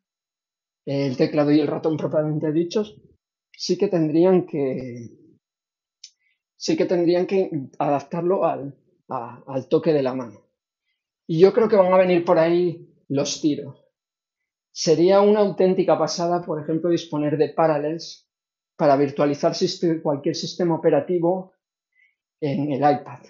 el 0.84 1.16
teclado 1.16 1.50
y 1.52 1.60
el 1.60 1.66
ratón 1.66 1.96
propiamente 1.96 2.52
dichos, 2.52 3.00
sí 3.52 3.76
que 3.78 3.88
tendrían 3.88 4.46
que, 4.46 5.17
sí 6.58 6.76
que 6.76 6.84
tendrían 6.84 7.26
que 7.26 7.70
adaptarlo 7.78 8.44
al, 8.44 8.76
al 9.08 9.68
toque 9.68 9.92
de 9.92 10.02
la 10.02 10.12
mano. 10.12 10.42
Y 11.26 11.38
yo 11.38 11.52
creo 11.52 11.68
que 11.68 11.76
van 11.76 11.92
a 11.92 11.96
venir 11.96 12.24
por 12.24 12.38
ahí 12.38 12.92
los 13.08 13.40
tiros. 13.40 13.76
Sería 14.72 15.20
una 15.20 15.40
auténtica 15.40 15.96
pasada, 15.96 16.42
por 16.42 16.60
ejemplo, 16.60 16.90
disponer 16.90 17.38
de 17.38 17.50
Parallels 17.50 18.28
para 18.76 18.96
virtualizar 18.96 19.54
cualquier 20.02 20.34
sistema 20.34 20.74
operativo 20.74 21.52
en 22.40 22.72
el 22.72 22.78
iPad. 22.78 23.20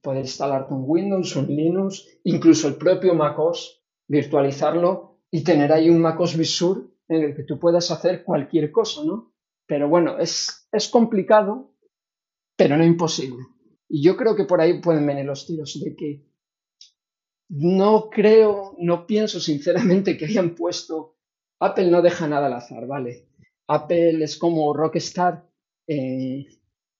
Poder 0.00 0.24
instalarte 0.24 0.74
un 0.74 0.84
Windows, 0.86 1.34
un 1.36 1.46
Linux, 1.46 2.06
incluso 2.24 2.68
el 2.68 2.76
propio 2.76 3.14
MacOS, 3.14 3.82
virtualizarlo 4.06 5.20
y 5.30 5.42
tener 5.42 5.72
ahí 5.72 5.90
un 5.90 6.00
MacOS 6.00 6.36
Visur 6.36 6.90
en 7.08 7.22
el 7.22 7.34
que 7.34 7.44
tú 7.44 7.58
puedas 7.58 7.90
hacer 7.90 8.22
cualquier 8.22 8.70
cosa, 8.70 9.02
¿no? 9.04 9.32
Pero 9.66 9.88
bueno, 9.88 10.18
es, 10.18 10.68
es 10.70 10.88
complicado 10.88 11.73
pero 12.56 12.76
no 12.76 12.84
imposible. 12.84 13.44
Y 13.88 14.02
yo 14.02 14.16
creo 14.16 14.34
que 14.34 14.44
por 14.44 14.60
ahí 14.60 14.80
pueden 14.80 15.06
venir 15.06 15.24
los 15.24 15.46
tiros 15.46 15.80
de 15.82 15.94
que 15.94 16.26
no 17.48 18.08
creo, 18.10 18.74
no 18.78 19.06
pienso 19.06 19.40
sinceramente 19.40 20.16
que 20.16 20.24
hayan 20.24 20.54
puesto, 20.54 21.16
Apple 21.60 21.90
no 21.90 22.02
deja 22.02 22.26
nada 22.26 22.46
al 22.46 22.54
azar, 22.54 22.86
¿vale? 22.86 23.28
Apple 23.68 24.22
es 24.22 24.36
como 24.36 24.74
Rockstar 24.74 25.48
eh, 25.86 26.46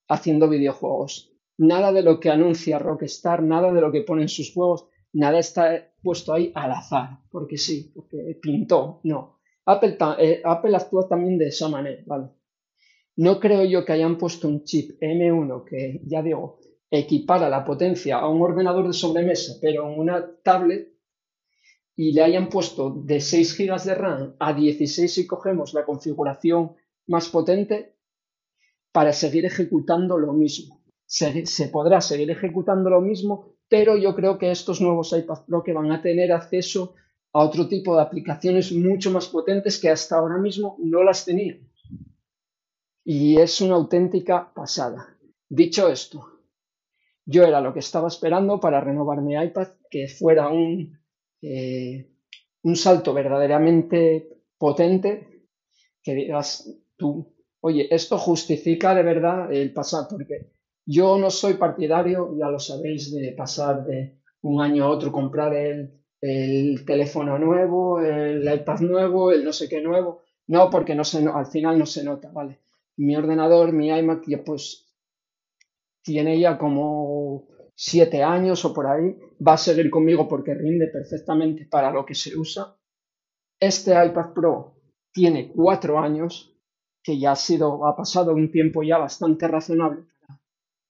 haciendo 0.08 0.48
videojuegos. 0.48 1.32
Nada 1.58 1.92
de 1.92 2.02
lo 2.02 2.20
que 2.20 2.30
anuncia 2.30 2.78
Rockstar, 2.78 3.42
nada 3.42 3.72
de 3.72 3.80
lo 3.80 3.92
que 3.92 4.02
pone 4.02 4.22
en 4.22 4.28
sus 4.28 4.52
juegos, 4.52 4.88
nada 5.12 5.38
está 5.38 5.92
puesto 6.02 6.32
ahí 6.32 6.52
al 6.54 6.72
azar, 6.72 7.20
porque 7.30 7.56
sí, 7.56 7.92
porque 7.94 8.38
pintó, 8.40 9.00
no. 9.04 9.40
Apple, 9.66 9.96
eh, 10.18 10.42
Apple 10.44 10.76
actúa 10.76 11.08
también 11.08 11.38
de 11.38 11.48
esa 11.48 11.68
manera, 11.68 12.02
¿vale? 12.06 12.28
No 13.16 13.38
creo 13.38 13.64
yo 13.64 13.84
que 13.84 13.92
hayan 13.92 14.18
puesto 14.18 14.48
un 14.48 14.64
chip 14.64 15.00
M1 15.00 15.64
que, 15.64 16.00
ya 16.04 16.20
digo, 16.20 16.58
equipara 16.90 17.48
la 17.48 17.64
potencia 17.64 18.18
a 18.18 18.28
un 18.28 18.42
ordenador 18.42 18.88
de 18.88 18.92
sobremesa, 18.92 19.54
pero 19.60 19.88
en 19.88 19.98
una 19.98 20.26
tablet, 20.42 20.92
y 21.96 22.12
le 22.12 22.22
hayan 22.22 22.48
puesto 22.48 22.90
de 22.90 23.20
6 23.20 23.56
GB 23.56 23.82
de 23.84 23.94
RAM 23.94 24.34
a 24.40 24.52
16 24.52 25.14
si 25.14 25.26
cogemos 25.28 25.74
la 25.74 25.84
configuración 25.84 26.72
más 27.06 27.28
potente 27.28 27.94
para 28.90 29.12
seguir 29.12 29.44
ejecutando 29.44 30.18
lo 30.18 30.32
mismo. 30.32 30.82
Se, 31.06 31.46
se, 31.46 31.68
podrá 31.68 32.00
seguir 32.00 32.32
ejecutando 32.32 32.90
lo 32.90 33.00
mismo, 33.00 33.54
pero 33.68 33.96
yo 33.96 34.16
creo 34.16 34.38
que 34.38 34.50
estos 34.50 34.80
nuevos 34.80 35.12
iPad 35.12 35.44
Pro 35.46 35.62
que 35.62 35.72
van 35.72 35.92
a 35.92 36.02
tener 36.02 36.32
acceso 36.32 36.94
a 37.32 37.44
otro 37.44 37.68
tipo 37.68 37.94
de 37.94 38.02
aplicaciones 38.02 38.72
mucho 38.72 39.12
más 39.12 39.28
potentes 39.28 39.78
que 39.78 39.90
hasta 39.90 40.16
ahora 40.16 40.38
mismo 40.38 40.76
no 40.80 41.04
las 41.04 41.24
tenían 41.24 41.68
y 43.04 43.38
es 43.38 43.60
una 43.60 43.74
auténtica 43.74 44.52
pasada. 44.54 45.16
Dicho 45.48 45.88
esto, 45.88 46.24
yo 47.26 47.44
era 47.44 47.60
lo 47.60 47.72
que 47.72 47.80
estaba 47.80 48.08
esperando 48.08 48.60
para 48.60 48.80
renovar 48.80 49.20
mi 49.22 49.34
iPad, 49.34 49.68
que 49.90 50.08
fuera 50.08 50.48
un, 50.48 50.98
eh, 51.42 52.10
un 52.62 52.76
salto 52.76 53.14
verdaderamente 53.14 54.28
potente, 54.58 55.46
que 56.02 56.14
digas 56.14 56.68
tú, 56.96 57.34
oye, 57.60 57.88
esto 57.94 58.18
justifica 58.18 58.94
de 58.94 59.02
verdad 59.02 59.52
el 59.52 59.72
pasar, 59.72 60.06
porque 60.08 60.52
yo 60.86 61.18
no 61.18 61.30
soy 61.30 61.54
partidario, 61.54 62.36
ya 62.38 62.48
lo 62.48 62.58
sabéis, 62.58 63.12
de 63.14 63.32
pasar 63.32 63.84
de 63.86 64.20
un 64.42 64.60
año 64.60 64.84
a 64.84 64.90
otro, 64.90 65.10
comprar 65.10 65.54
el, 65.54 66.02
el 66.20 66.84
teléfono 66.84 67.38
nuevo, 67.38 68.00
el 68.00 68.42
iPad 68.52 68.80
nuevo, 68.80 69.30
el 69.32 69.44
no 69.44 69.52
sé 69.52 69.68
qué 69.68 69.80
nuevo. 69.80 70.22
No, 70.46 70.68
porque 70.68 70.94
no 70.94 71.04
se, 71.04 71.26
al 71.26 71.46
final 71.46 71.78
no 71.78 71.86
se 71.86 72.04
nota, 72.04 72.30
¿vale? 72.30 72.60
Mi 72.96 73.16
ordenador, 73.16 73.72
mi 73.72 73.88
iMac, 73.88 74.24
ya 74.26 74.42
pues 74.44 74.94
tiene 76.02 76.38
ya 76.38 76.58
como 76.58 77.48
siete 77.74 78.22
años 78.22 78.64
o 78.64 78.72
por 78.72 78.86
ahí, 78.86 79.16
va 79.46 79.54
a 79.54 79.58
seguir 79.58 79.90
conmigo 79.90 80.28
porque 80.28 80.54
rinde 80.54 80.88
perfectamente 80.88 81.66
para 81.70 81.90
lo 81.90 82.04
que 82.04 82.14
se 82.14 82.36
usa. 82.36 82.76
Este 83.58 83.90
iPad 83.92 84.32
Pro 84.32 84.74
tiene 85.12 85.52
cuatro 85.52 85.98
años, 85.98 86.54
que 87.02 87.18
ya 87.18 87.32
ha 87.32 87.36
sido, 87.36 87.86
ha 87.86 87.96
pasado 87.96 88.32
un 88.32 88.50
tiempo 88.50 88.82
ya 88.82 88.98
bastante 88.98 89.46
razonable 89.46 90.04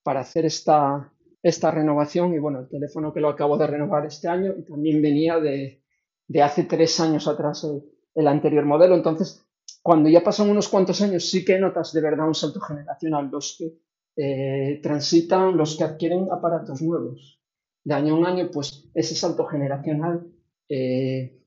para, 0.03 0.21
hacer 0.21 0.45
esta, 0.45 1.13
esta 1.43 1.71
renovación. 1.71 2.35
Y 2.35 2.39
bueno, 2.39 2.61
el 2.61 2.69
teléfono 2.69 3.13
que 3.13 3.21
lo 3.21 3.29
acabo 3.29 3.59
de 3.59 3.67
renovar 3.67 4.07
este 4.07 4.29
año 4.29 4.55
también 4.67 5.03
venía 5.03 5.41
de, 5.41 5.83
de 6.29 6.43
hace 6.43 6.65
tres 6.65 6.99
años 7.01 7.29
atrás 7.29 7.67
el, 8.15 8.27
anterior 8.27 8.65
modelo. 8.65 8.95
Entonces, 8.95 9.44
cuando 9.85 10.09
ya 10.09 10.25
pasan 10.25 10.49
unos 10.49 10.71
cuantos 10.71 11.03
años, 11.03 11.29
sí 11.29 11.45
que 11.45 11.59
notas 11.59 11.93
de 11.93 12.01
verdad 12.01 12.27
un 12.27 12.35
salto 12.35 12.59
generacional. 12.59 13.29
Los 13.31 13.57
que 13.59 13.77
eh, 14.17 14.81
transitan, 14.83 15.59
los 15.59 15.77
que 15.77 15.85
adquieren 15.85 16.27
aparatos 16.33 16.81
nuevos 16.81 17.39
de 17.85 17.93
año 17.93 18.17
en 18.17 18.25
año, 18.25 18.51
pues 18.51 18.89
ese 18.95 19.15
salto 19.15 19.45
generacional 19.45 20.27
eh, 20.71 21.39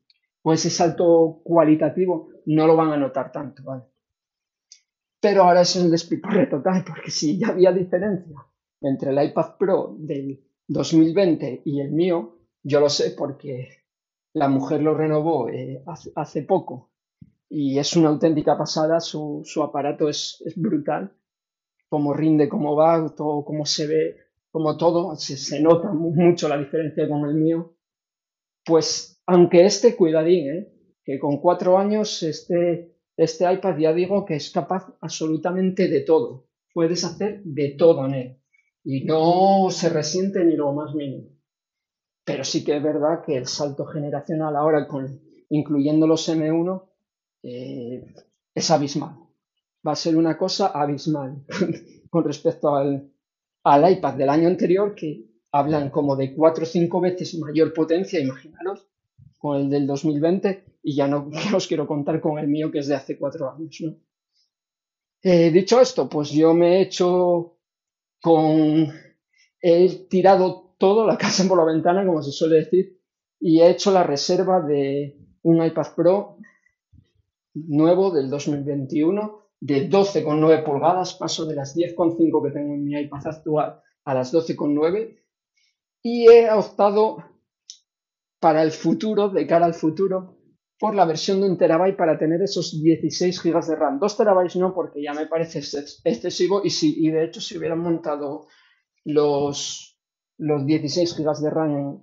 o 0.44 0.54
ese 0.54 0.70
salto 0.70 1.42
cualitativo 1.44 2.30
no 2.46 2.68
lo 2.68 2.76
van 2.76 2.92
a 2.92 2.98
notar 2.98 3.32
tanto, 3.32 3.64
¿vale? 3.64 3.86
Pero 5.20 5.46
ahora 5.46 5.62
es 5.62 5.76
el 5.76 5.90
despiporre 5.90 6.46
total, 6.46 6.84
porque 6.86 7.10
si 7.10 7.40
ya 7.40 7.48
había 7.48 7.72
diferencia 7.72 8.38
entre 8.82 9.10
el 9.10 9.30
iPad 9.30 9.58
Pro 9.58 9.96
del 9.98 10.44
2020 10.68 11.64
y 11.66 11.82
el 11.82 11.92
mío, 11.92 12.38
yo 12.62 12.82
lo 12.82 12.90
sé 12.90 13.16
porque 13.18 13.68
la 14.34 14.48
mujer 14.48 14.84
lo 14.84 14.94
renovó 14.94 15.50
eh, 15.50 15.82
hace, 16.16 16.44
poco 16.44 16.92
y 17.50 17.80
es 17.80 17.96
una 17.96 18.10
auténtica 18.10 18.58
pasada, 18.58 19.00
su, 19.00 19.44
aparato 19.64 20.10
es, 20.10 20.44
brutal, 20.56 21.14
cómo 21.88 22.14
rinde, 22.14 22.50
cómo 22.50 22.76
va, 22.76 23.14
todo, 23.16 23.46
cómo 23.46 23.66
se 23.66 23.88
ve, 23.88 24.18
como 24.52 24.78
todo, 24.78 25.16
se, 25.16 25.62
nota 25.62 25.92
mucho 25.94 26.50
la 26.50 26.58
diferencia 26.58 27.08
con 27.08 27.28
el 27.28 27.36
mío. 27.36 27.76
Pues 28.66 29.22
aunque 29.26 29.66
este 29.66 29.96
cuidadín, 29.96 30.50
¿eh? 30.50 30.74
que 31.04 31.20
con 31.20 31.40
cuatro 31.40 31.78
años 31.78 32.22
este, 32.24 32.98
este 33.16 33.52
iPad 33.52 33.78
ya 33.78 33.94
digo 33.94 34.26
que 34.26 34.36
es 34.36 34.52
capaz 34.52 34.94
absolutamente 35.00 35.88
de 35.88 36.02
todo, 36.02 36.48
puedes 36.74 37.06
hacer 37.06 37.42
de 37.44 37.76
todo 37.78 38.06
en 38.06 38.14
él 38.14 38.38
y 38.84 39.04
no 39.04 39.70
se 39.70 39.90
resiente 39.90 40.44
ni 40.46 40.56
lo 40.56 40.74
más 40.74 40.94
mínimo. 40.94 41.30
Pero 42.24 42.44
sí 42.44 42.64
que 42.64 42.78
es 42.78 42.84
verdad 42.84 43.22
que 43.26 43.38
el 43.38 43.46
salto 43.46 43.86
generacional 43.86 44.56
ahora, 44.56 44.88
con, 44.88 45.22
incluyendo 45.50 46.08
los 46.08 46.28
M1, 46.30 46.84
eh, 47.44 48.04
es 48.54 48.72
abismal. 48.72 49.16
Va 49.86 49.92
a 49.92 49.96
ser 49.96 50.16
una 50.18 50.38
cosa 50.38 50.68
abismal 50.68 51.46
con 52.10 52.24
respecto 52.24 52.76
al, 52.76 53.12
al 53.64 53.92
iPad 53.92 54.14
del 54.16 54.30
año 54.30 54.48
anterior, 54.48 54.96
que 54.96 55.26
hablan 55.52 55.90
como 55.90 56.16
de 56.16 56.34
cuatro 56.34 56.64
o 56.64 56.68
cinco 56.68 57.00
veces 57.00 57.38
mayor 57.38 57.74
potencia, 57.74 58.20
imaginaros, 58.20 58.88
con 59.38 59.58
el 59.58 59.70
del 59.70 59.88
2020, 59.88 60.80
y 60.84 60.96
ya 60.96 61.08
no 61.08 61.30
os 61.56 61.68
quiero 61.68 61.88
contar 61.88 62.20
con 62.20 62.40
el 62.40 62.48
mío 62.48 62.72
que 62.72 62.80
es 62.80 62.88
de 62.88 62.96
hace 62.96 63.18
cuatro 63.18 63.52
años. 63.52 63.78
¿no? 63.82 63.96
Eh, 65.22 65.52
dicho 65.52 65.82
esto, 65.82 66.08
pues 66.10 66.32
yo 66.32 66.54
me 66.54 66.78
he 66.78 66.82
hecho 66.82 67.58
con... 68.22 68.92
He 69.60 69.90
tirado 70.10 70.76
todo, 70.78 71.06
la 71.06 71.18
casa 71.24 71.48
por 71.48 71.58
la 71.58 71.66
ventana, 71.66 72.06
como 72.06 72.22
se 72.22 72.32
suele 72.32 72.58
decir, 72.58 73.00
y 73.40 73.60
he 73.60 73.70
hecho 73.70 73.92
la 73.92 74.04
reserva 74.04 74.62
de 74.62 75.18
un 75.44 75.64
iPad 75.64 75.96
Pro 75.96 76.38
nuevo 77.68 78.12
del 78.12 78.30
2021 78.30 79.40
de 79.60 79.90
12,9 79.90 80.64
pulgadas, 80.64 81.16
paso 81.16 81.46
de 81.46 81.56
las 81.56 81.76
10,5 81.76 82.44
que 82.44 82.52
tengo 82.52 82.74
en 82.76 82.84
mi 82.84 83.00
iPad 83.00 83.28
actual 83.28 83.82
a 84.06 84.14
las 84.14 84.34
12,9 84.34 85.20
y 86.04 86.28
he 86.30 86.52
optado 86.52 87.18
para 88.40 88.62
el 88.62 88.72
futuro, 88.72 89.30
de 89.30 89.48
cara 89.48 89.66
al 89.66 89.74
futuro, 89.74 90.38
por 90.80 90.94
la 90.94 91.06
versión 91.06 91.42
de 91.42 91.50
un 91.50 91.58
terabyte 91.58 91.98
para 91.98 92.20
tener 92.20 92.42
esos 92.42 92.80
16 92.82 93.42
GB 93.42 93.66
de 93.66 93.76
RAM. 93.76 94.00
2 94.00 94.18
terabytes 94.18 94.56
no, 94.58 94.74
porque 94.76 95.02
ya 95.02 95.14
me 95.14 95.26
parece 95.26 95.60
excesivo 96.04 96.62
y, 96.64 96.70
si, 96.70 97.04
y 97.04 97.10
de 97.10 97.26
hecho 97.26 97.42
si 97.42 97.58
hubieran 97.58 97.80
montado 97.80 98.48
los 99.04 99.98
los 100.38 100.66
16 100.66 101.18
GB 101.18 101.38
de 101.42 101.50
RAM 101.50 102.02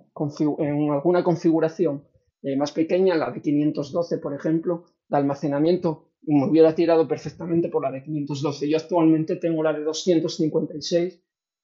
en, 0.59 0.91
alguna 0.91 1.23
configuración 1.23 2.07
eh, 2.41 2.57
más 2.57 2.71
pequeña, 2.71 3.15
la 3.15 3.31
de 3.31 3.41
512, 3.41 4.17
por 4.17 4.33
ejemplo, 4.33 4.85
de 5.07 5.17
almacenamiento, 5.17 6.11
me 6.23 6.45
hubiera 6.45 6.73
tirado 6.73 7.07
perfectamente 7.07 7.69
por 7.69 7.83
la 7.83 7.91
de 7.91 8.03
512. 8.03 8.69
Yo 8.69 8.77
actualmente 8.77 9.35
tengo 9.35 9.63
la 9.63 9.73
de 9.73 9.83
256 9.83 11.21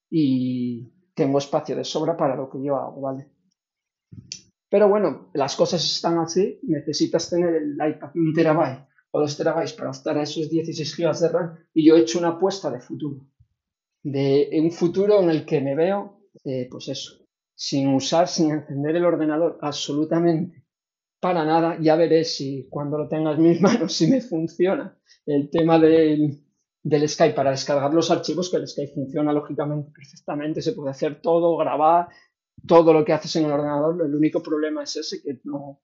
y 0.10 0.92
tengo 1.14 1.38
espacio 1.38 1.76
de 1.76 1.84
sobra 1.84 2.16
para 2.16 2.36
lo 2.36 2.50
que 2.50 2.64
yo 2.64 2.76
hago, 2.76 3.02
¿vale? 3.02 3.28
Pero 4.70 4.88
bueno, 4.88 5.30
las 5.34 5.56
cosas 5.56 5.84
están 5.84 6.18
así, 6.20 6.60
necesitas 6.64 7.30
tener 7.30 7.56
el 7.56 7.74
iPad 7.74 8.12
un 8.16 8.34
terabyte 8.34 8.88
o 9.12 9.20
dos 9.20 9.36
terabytes 9.36 9.74
para 9.74 9.92
estar 9.92 10.18
a 10.18 10.24
esos 10.24 10.50
16 10.50 10.96
GB 10.96 11.20
de 11.20 11.30
RAM 11.30 11.58
y 11.74 11.86
yo 11.86 11.96
he 11.96 12.02
hecho 12.02 12.20
una 12.20 12.30
apuesta 12.30 12.72
de 12.72 12.80
futuro, 12.80 13.28
de 14.04 14.50
un 14.62 14.72
futuro 14.72 15.22
en 15.22 15.30
el 15.30 15.46
que 15.46 15.60
me 15.60 15.76
veo 15.76 16.22
eh, 16.46 16.70
pues 16.72 16.88
eso, 16.88 17.26
sin 17.54 17.94
usar, 17.94 18.30
sin 18.30 18.52
encender 18.52 18.96
el 18.96 19.06
ordenador 19.06 19.60
absolutamente 19.62 20.61
para 21.22 21.46
nada, 21.46 21.78
ya 21.80 21.96
veré 21.96 22.26
si 22.26 22.68
cuando 22.70 22.98
lo 22.98 23.08
tengas 23.08 23.38
en 23.38 23.44
mis 23.44 23.62
manos, 23.68 23.94
si 23.94 24.08
me 24.08 24.20
funciona 24.20 24.98
el 25.26 25.50
tema 25.50 25.80
del, 25.80 26.44
del 26.84 27.08
Skype 27.08 27.36
para 27.36 27.52
descargar 27.52 27.94
los 27.94 28.12
archivos, 28.12 28.50
que 28.50 28.58
el 28.58 28.68
Skype 28.68 28.94
funciona 28.94 29.32
lógicamente 29.32 29.92
perfectamente, 29.92 30.62
se 30.62 30.74
puede 30.74 30.90
hacer 30.90 31.22
todo, 31.22 31.56
grabar, 31.58 32.10
todo 32.68 32.92
lo 32.92 33.06
que 33.06 33.14
haces 33.14 33.36
en 33.36 33.46
el 33.46 33.52
ordenador, 33.52 34.04
el 34.04 34.16
único 34.16 34.42
problema 34.42 34.84
es 34.84 34.96
ese, 34.98 35.22
que 35.22 35.40
no, 35.44 35.82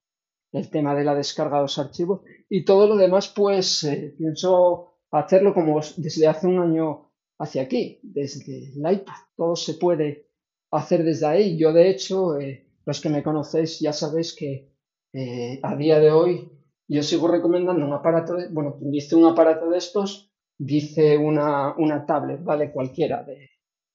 el 0.51 0.69
tema 0.69 0.95
de 0.95 1.03
la 1.03 1.13
descarga 1.13 1.57
de 1.57 1.63
los 1.63 1.77
archivos, 1.77 2.21
y 2.49 2.65
todo 2.65 2.87
lo 2.87 2.97
demás, 2.97 3.27
pues 3.29 3.83
eh, 3.83 4.15
pienso 4.17 4.95
hacerlo 5.11 5.53
como 5.53 5.79
desde 5.97 6.27
hace 6.27 6.47
un 6.47 6.59
año 6.59 7.11
hacia 7.37 7.61
aquí, 7.61 7.99
desde 8.01 8.73
el 8.73 8.91
iPad, 8.91 9.13
todo 9.35 9.55
se 9.55 9.75
puede 9.75 10.31
hacer 10.71 11.03
desde 11.03 11.27
ahí. 11.27 11.57
Yo, 11.57 11.71
de 11.73 11.89
hecho, 11.89 12.39
eh, 12.39 12.67
los 12.85 12.99
que 12.99 13.09
me 13.09 13.21
conocéis 13.21 13.79
ya 13.79 13.93
sabéis 13.93 14.35
que 14.35 14.71
eh, 15.17 15.59
a 15.63 15.75
día 15.75 15.99
de 15.99 16.11
hoy 16.11 16.51
yo 16.87 17.01
sigo 17.01 17.27
recomendando 17.27 17.85
un 17.85 17.93
aparato, 17.93 18.35
de, 18.35 18.49
bueno, 18.49 18.77
dice 18.79 19.15
un 19.15 19.25
aparato 19.25 19.69
de 19.69 19.77
estos, 19.77 20.31
dice 20.57 21.17
una, 21.17 21.75
una 21.77 22.05
tablet, 22.05 22.43
¿vale? 22.43 22.71
Cualquiera 22.71 23.23
de, 23.23 23.49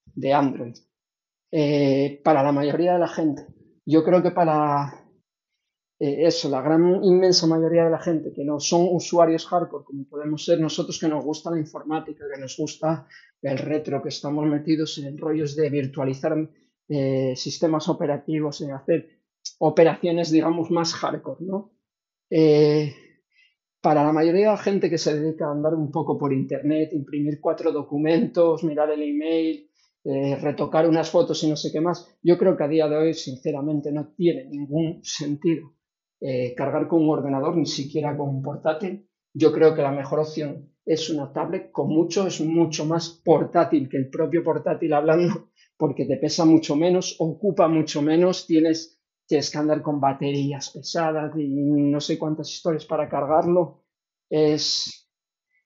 de 0.06 0.32
Android. 0.32 0.74
Eh, 1.50 2.20
para 2.24 2.42
la 2.42 2.50
mayoría 2.50 2.94
de 2.94 2.98
la 2.98 3.08
gente. 3.08 3.46
Yo 3.87 4.02
creo 4.04 4.22
que 4.22 4.30
para 4.30 4.98
eso, 5.98 6.50
la 6.50 6.61
gran 6.61 7.04
inmensa 7.04 7.46
mayoría 7.46 7.85
de 7.85 7.90
la 7.90 8.00
gente 8.00 8.32
que 8.32 8.44
no 8.44 8.58
son 8.58 8.88
usuarios 8.90 9.46
hardcore, 9.46 9.85
como 9.85 10.04
podemos 10.08 10.44
ser 10.44 10.58
nosotros 10.58 10.98
que 10.98 11.06
nos 11.06 11.24
gusta 11.24 11.52
la 11.52 11.61
informática, 11.61 12.24
que 12.32 12.40
nos 12.40 12.56
gusta 12.56 13.06
el 13.40 13.58
retro, 13.58 14.02
que 14.02 14.08
estamos 14.08 14.44
metidos 14.46 14.98
en 14.98 15.16
rollos 15.16 15.54
de 15.54 15.70
virtualizar 15.70 16.37
eh, 16.88 17.35
sistemas 17.37 17.88
operativos, 17.88 18.61
en 18.62 18.72
hacer 18.72 19.21
operaciones, 19.64 20.31
digamos, 20.31 20.70
más 20.70 20.92
hardcore, 20.94 21.44
¿no? 21.44 21.72
Eh, 22.29 22.94
para 23.81 24.05
la 24.05 24.12
mayoría 24.12 24.46
de 24.46 24.53
la 24.53 24.57
gente 24.57 24.90
que 24.90 24.98
se 24.98 25.18
dedica 25.18 25.46
a 25.46 25.53
andar 25.53 25.75
un 25.75 25.90
poco 25.90 26.18
por 26.18 26.33
internet, 26.33 26.90
imprimir 26.92 27.40
cuatro 27.40 27.70
documentos, 27.70 28.64
mirar 28.64 28.90
el 28.90 29.03
email, 29.03 29.70
eh, 30.05 30.37
retocar 30.37 30.88
unas 30.88 31.11
fotos 31.11 31.42
y 31.44 31.48
no 31.48 31.57
sé 31.57 31.70
qué 31.70 31.81
más, 31.81 32.09
yo 32.22 32.38
creo 32.38 32.57
que 32.57 32.64
a 32.64 32.68
día 32.68 32.88
de 32.88 32.96
hoy, 32.96 33.14
sinceramente, 33.14 33.92
no 33.92 34.12
tiene 34.16 34.44
ningún 34.46 35.01
sentido 35.03 35.75
cargar 36.57 36.87
con 36.87 37.03
un 37.03 37.11
ordenador, 37.11 37.57
ni 37.57 37.66
siquiera 37.66 38.16
con 38.16 38.29
un 38.29 38.42
portátil. 38.42 39.09
Yo 39.35 39.53
creo 39.53 39.75
que 39.75 39.83
la 39.83 39.90
mejor 39.90 40.20
opción 40.20 40.72
es 40.85 41.11
una 41.11 41.33
tablet, 41.33 41.72
con 41.72 41.88
mucho, 41.88 42.29
es 42.29 42.40
mucho 42.40 42.85
más 42.85 43.20
portátil 43.25 43.88
que 43.88 43.96
el 43.96 44.09
propio 44.09 44.44
portátil 44.44 44.92
hablando 44.92 45.51
porque 45.83 46.05
te 46.05 46.16
pesa 46.16 46.44
mucho 46.44 46.77
menos, 46.77 47.16
ocupa 47.18 47.66
mucho 47.66 48.03
menos, 48.03 48.46
tienes, 48.46 49.01
tienes 49.26 49.50
que 49.50 49.58
andar 49.58 49.82
con 49.82 50.00
baterías 50.00 50.70
pesadas 50.70 51.32
y 51.37 51.48
no 51.48 52.00
sé 52.00 52.18
cuántas 52.18 52.50
historias 52.50 52.85
para 52.85 53.08
cargarlo. 53.08 53.85
Es, 54.28 55.08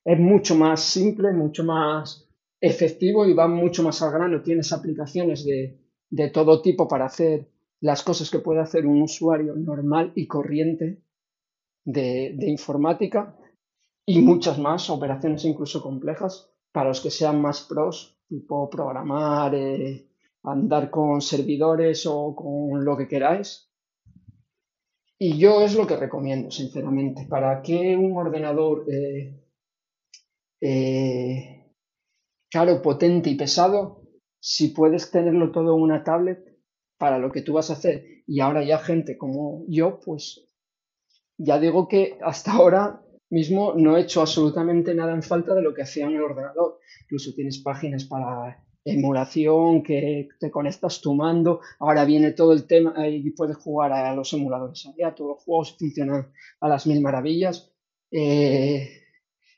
es 0.04 0.18
mucho 0.18 0.54
más 0.54 0.80
simple, 0.80 1.32
mucho 1.32 1.64
más 1.64 2.28
efectivo 2.60 3.26
y 3.26 3.34
va 3.34 3.48
mucho 3.48 3.82
más 3.82 4.00
al 4.02 4.12
grano. 4.12 4.42
Tienes 4.42 4.72
aplicaciones 4.72 5.44
de, 5.44 5.80
de 6.10 6.30
todo 6.30 6.62
tipo 6.62 6.88
para 6.88 7.06
hacer 7.06 7.50
las 7.80 8.02
cosas 8.02 8.30
que 8.30 8.38
puede 8.38 8.60
hacer 8.60 8.86
un 8.86 9.02
usuario 9.02 9.54
normal 9.54 10.12
y 10.14 10.26
corriente 10.26 11.02
de, 11.84 12.34
de 12.36 12.50
informática 12.50 13.36
y 14.06 14.20
muchas 14.20 14.58
más, 14.58 14.88
operaciones 14.88 15.44
incluso 15.44 15.82
complejas, 15.82 16.50
para 16.72 16.88
los 16.88 17.00
que 17.00 17.10
sean 17.10 17.40
más 17.40 17.62
pros 17.62 18.16
tipo 18.28 18.68
programar, 18.70 19.54
eh, 19.54 20.08
andar 20.46 20.90
con 20.90 21.20
servidores 21.20 22.06
o 22.06 22.34
con 22.34 22.84
lo 22.84 22.96
que 22.96 23.08
queráis. 23.08 23.70
Y 25.18 25.38
yo 25.38 25.62
es 25.62 25.74
lo 25.74 25.86
que 25.86 25.96
recomiendo, 25.96 26.50
sinceramente. 26.50 27.26
¿Para 27.28 27.62
qué 27.62 27.96
un 27.96 28.16
ordenador 28.16 28.86
eh, 28.92 29.42
eh, 30.60 31.74
caro, 32.50 32.82
potente 32.82 33.30
y 33.30 33.34
pesado 33.34 34.02
si 34.38 34.68
puedes 34.68 35.10
tenerlo 35.10 35.50
todo 35.50 35.74
en 35.74 35.82
una 35.82 36.04
tablet 36.04 36.58
para 36.98 37.18
lo 37.18 37.32
que 37.32 37.42
tú 37.42 37.54
vas 37.54 37.70
a 37.70 37.74
hacer? 37.74 38.04
Y 38.26 38.40
ahora 38.40 38.62
ya 38.62 38.78
gente 38.78 39.16
como 39.16 39.64
yo, 39.68 39.98
pues 40.00 40.46
ya 41.38 41.58
digo 41.58 41.88
que 41.88 42.18
hasta 42.22 42.52
ahora 42.52 43.02
mismo 43.30 43.74
no 43.74 43.96
he 43.96 44.02
hecho 44.02 44.20
absolutamente 44.20 44.94
nada 44.94 45.12
en 45.12 45.22
falta 45.22 45.54
de 45.54 45.62
lo 45.62 45.74
que 45.74 45.82
hacía 45.82 46.06
en 46.06 46.14
el 46.14 46.22
ordenador. 46.22 46.78
Incluso 47.04 47.32
tienes 47.34 47.58
páginas 47.62 48.04
para 48.04 48.65
emulación 48.86 49.82
que 49.82 50.28
te 50.38 50.50
conectas 50.50 51.00
tu 51.00 51.14
mando. 51.14 51.60
Ahora 51.78 52.04
viene 52.04 52.32
todo 52.32 52.52
el 52.52 52.66
tema 52.66 53.06
y 53.08 53.30
puedes 53.30 53.56
jugar 53.56 53.92
a 53.92 54.14
los 54.14 54.32
emuladores. 54.32 54.88
Ya 54.96 55.14
todos 55.14 55.30
los 55.30 55.44
juegos 55.44 55.76
funcionan 55.78 56.32
a 56.60 56.68
las 56.68 56.86
mil 56.86 57.00
maravillas. 57.00 57.72
Eh, 58.10 58.88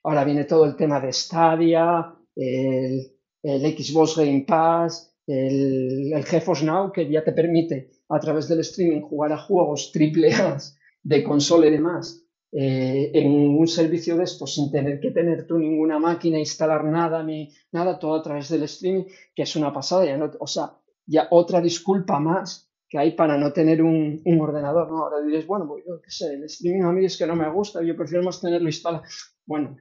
ahora 0.02 0.24
viene 0.24 0.44
todo 0.44 0.64
el 0.64 0.76
tema 0.76 0.98
de 1.00 1.12
Stadia, 1.12 2.14
el, 2.34 3.12
Xbox 3.42 4.16
Game 4.16 4.44
Pass, 4.46 5.14
el, 5.26 6.12
el 6.12 6.24
GeForce 6.24 6.64
Now, 6.64 6.90
que 6.90 7.08
ya 7.10 7.22
te 7.22 7.32
permite 7.32 7.90
a 8.08 8.18
través 8.18 8.48
del 8.48 8.60
streaming 8.60 9.02
jugar 9.02 9.32
a 9.32 9.38
juegos 9.38 9.92
triple 9.92 10.32
A 10.34 10.58
de 11.02 11.22
consola 11.22 11.66
y 11.66 11.70
demás 11.70 12.27
eh, 12.50 13.10
en 13.12 13.30
un 13.30 13.68
servicio 13.68 14.16
de 14.16 14.24
estos 14.24 14.54
sin 14.54 14.70
tener 14.70 15.00
que 15.00 15.10
tener 15.10 15.46
tú 15.46 15.58
ninguna 15.58 15.98
máquina, 15.98 16.38
instalar 16.38 16.82
nada, 16.84 17.22
ni 17.22 17.52
nada, 17.72 17.98
todo 17.98 18.14
a 18.14 18.22
través 18.22 18.48
del 18.48 18.62
streaming, 18.62 19.04
que 19.34 19.42
es 19.42 19.54
una 19.56 19.72
pasada, 19.72 20.06
ya 20.06 20.16
no, 20.16 20.30
o 20.40 20.46
sea, 20.46 20.72
ya 21.04 21.28
otra 21.30 21.60
disculpa 21.60 22.18
más 22.18 22.70
que 22.88 22.98
hay 22.98 23.12
para 23.12 23.36
no 23.36 23.52
tener 23.52 23.82
un, 23.82 24.22
un 24.24 24.40
ordenador, 24.40 24.90
¿no? 24.90 25.04
Ahora 25.04 25.20
diréis, 25.20 25.46
bueno, 25.46 25.68
pues 25.68 25.84
yo 25.86 26.00
qué 26.00 26.10
sé, 26.10 26.32
el 26.34 26.44
streaming 26.44 26.84
a 26.84 26.92
mí 26.92 27.04
es 27.04 27.18
que 27.18 27.26
no 27.26 27.36
me 27.36 27.50
gusta, 27.50 27.82
yo 27.82 27.94
prefiero 27.94 28.24
más 28.24 28.40
tenerlo 28.40 28.66
instalado. 28.66 29.04
Bueno, 29.44 29.76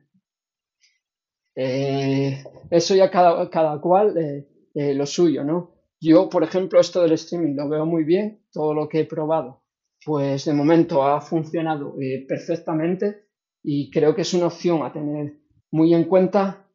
eh, 1.56 2.44
eso 2.70 2.96
ya 2.96 3.10
cada, 3.10 3.50
cada 3.50 3.80
cual 3.80 4.18
eh, 4.18 4.94
lo 4.94 5.06
suyo, 5.06 5.46
¿no? 5.46 5.74
Yo, 6.02 6.28
por 6.30 6.44
ejemplo, 6.44 6.82
esto 6.82 7.02
del 7.02 7.14
streaming 7.14 7.56
lo 7.56 7.70
veo 7.70 7.86
muy 7.86 8.04
bien, 8.04 8.44
todo 8.52 8.74
lo 8.74 8.90
que 8.90 9.00
he 9.00 9.06
probado 9.06 9.64
pues 10.04 10.46
de 10.46 10.54
momento 10.54 11.04
ha 11.04 11.22
funcionado 11.22 11.96
eh, 12.02 12.26
perfectamente 12.28 13.28
y 13.64 13.90
creo 13.92 14.16
que 14.16 14.22
es 14.22 14.34
una 14.34 14.48
opción 14.48 14.84
a 14.84 14.94
tener 14.94 15.38
muy 15.72 15.94
en 15.94 16.06
cuenta 16.06 16.68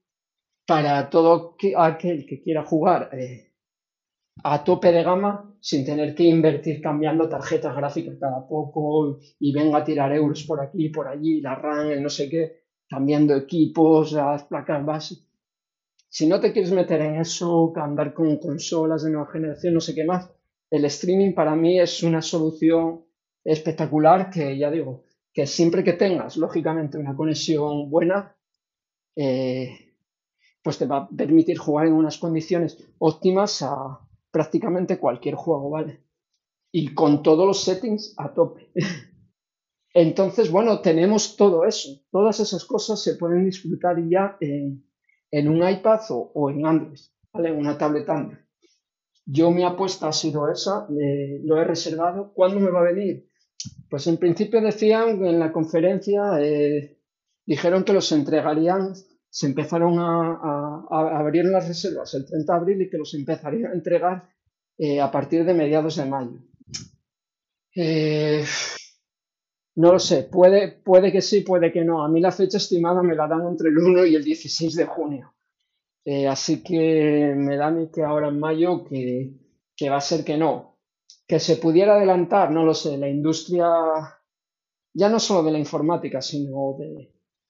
para 0.67 1.09
todo 1.11 1.57
aquel 1.77 2.27
que 2.27 2.43
quiera 2.43 2.65
jugar 2.65 3.11
eh, 3.13 3.53
a 4.45 4.65
tope 4.65 4.93
de 4.93 5.03
gama 5.03 5.55
sin 5.61 5.85
tener 5.85 6.15
que 6.15 6.25
invertir 6.25 6.81
cambiando 6.81 7.29
tarjetas 7.29 7.77
gráficas 7.77 8.17
cada 8.19 8.47
poco 8.47 9.19
y 9.39 9.53
venga 9.53 9.79
a 9.79 9.85
tirar 9.85 10.13
euros 10.13 10.43
por 10.45 10.61
aquí, 10.61 10.89
por 10.89 11.07
allí, 11.07 11.41
la 11.41 11.55
RAM, 11.55 11.91
el 11.91 12.03
no 12.03 12.09
sé 12.09 12.29
qué, 12.29 12.63
cambiando 12.89 13.37
equipos, 13.37 14.13
las 14.13 14.45
placas 14.45 14.85
base. 14.85 15.17
Si 16.09 16.27
no 16.27 16.41
te 16.41 16.53
quieres 16.53 16.73
meter 16.73 17.01
en 17.01 17.17
eso, 17.17 17.73
andar 17.77 18.13
con 18.13 18.37
consolas 18.39 19.05
de 19.05 19.11
nueva 19.11 19.31
generación, 19.31 19.75
no 19.75 19.81
sé 19.81 19.95
qué 19.95 20.05
más, 20.05 20.31
el 20.71 20.85
streaming 20.87 21.33
para 21.33 21.55
mí 21.55 21.79
es 21.79 22.03
una 22.03 22.21
solución 22.21 23.05
espectacular 23.45 24.31
que 24.31 24.57
ya 24.57 24.71
digo, 24.71 25.05
que 25.33 25.47
siempre 25.47 25.83
que 25.83 25.95
tengas, 25.95 26.37
lógicamente, 26.37 26.99
una 26.99 27.17
conexión 27.17 27.91
buena, 27.91 28.37
eh, 29.17 29.95
pues 30.63 30.79
te 30.79 30.87
va 30.87 30.99
a 30.99 31.09
permitir 31.09 31.59
jugar 31.59 31.87
en 31.87 31.95
unas 31.95 32.19
condiciones 32.19 32.79
óptimas 32.99 33.63
a 33.63 34.01
prácticamente 34.31 34.99
cualquier 34.99 35.35
juego, 35.35 35.71
¿vale? 35.71 36.05
Y 36.71 36.95
con 36.95 37.23
todos 37.23 37.47
los 37.47 37.63
settings 37.63 38.15
a 38.17 38.33
tope. 38.33 38.71
Entonces, 39.95 40.51
bueno, 40.51 40.81
tenemos 40.81 41.37
todo 41.37 41.65
eso. 41.65 42.03
Todas 42.11 42.41
esas 42.41 42.65
cosas 42.65 43.03
se 43.03 43.17
pueden 43.17 43.45
disfrutar 43.45 43.97
ya 44.09 44.39
en, 44.41 45.49
un 45.49 45.69
iPad 45.69 46.01
o, 46.09 46.51
en 46.51 46.65
Android, 46.65 47.01
¿vale? 47.33 47.53
Una 47.53 47.77
tablet. 47.77 48.09
Yo 49.27 49.51
mi 49.51 49.65
apuesta 49.65 50.09
ha 50.09 50.13
sido 50.13 50.51
esa, 50.51 50.87
lo 50.89 51.61
he 51.61 51.65
reservado. 51.65 52.33
¿Cuándo 52.33 52.59
me 52.59 52.71
va 52.71 52.81
a 52.81 52.93
venir? 52.93 53.29
Pues 53.89 54.07
en 54.07 54.17
principio 54.17 54.61
decían 54.61 55.25
en 55.25 55.39
la 55.39 55.53
conferencia, 55.53 56.41
eh, 56.41 56.99
dijeron 57.45 57.85
que 57.85 57.93
los 57.93 58.11
entregarían, 58.13 58.95
se 59.29 59.47
empezaron 59.47 59.99
a, 59.99 60.87
abrir 61.19 61.45
las 61.47 61.69
reservas 61.69 62.15
el 62.15 62.27
30 62.27 62.53
de 62.53 62.59
abril 62.59 62.83
y 62.83 62.91
que 62.91 62.99
los 62.99 63.15
empezarían 63.15 63.73
a 63.73 63.75
entregar 63.75 64.29
eh, 64.79 65.01
a 65.01 65.11
partir 65.11 65.45
de 65.45 65.55
mediados 65.55 65.97
de 65.97 66.05
mayo. 66.07 66.39
Eh, 67.75 68.45
no 69.77 69.93
lo 69.93 69.99
sé, 69.99 70.25
puede, 70.25 70.69
puede 70.69 71.11
que 71.11 71.23
sí, 71.23 71.41
puede 71.41 71.73
que 71.73 71.85
no. 71.85 72.05
A 72.05 72.09
mí 72.09 72.21
la 72.21 72.33
fecha 72.33 72.59
estimada 72.59 73.03
me 73.03 73.15
la 73.15 73.27
dan 73.27 73.47
entre 73.47 73.71
el 73.71 73.79
1 73.79 74.07
y 74.07 74.15
el 74.15 74.25
16 74.25 74.75
de 74.77 74.87
junio. 74.87 75.35
así 76.29 76.63
que 76.63 77.35
me 77.37 77.57
da 77.57 77.71
mí 77.71 77.91
que 77.91 78.03
ahora 78.03 78.29
en 78.29 78.39
mayo 78.39 78.85
que, 78.85 79.33
que 79.77 79.91
va 79.91 79.97
a 79.97 80.01
ser 80.01 80.25
que 80.25 80.37
no. 80.37 80.72
Que 81.33 81.41
se 81.41 81.57
pudiera 81.57 81.95
adelantar, 81.95 82.51
no 82.51 82.63
lo 82.63 82.75
sé, 82.75 82.99
la 82.99 83.09
industria, 83.09 83.67
ya 84.93 85.09
no 85.09 85.19
solo 85.19 85.43
de 85.45 85.53
la 85.53 85.59
informática, 85.59 86.21
sino 86.21 86.77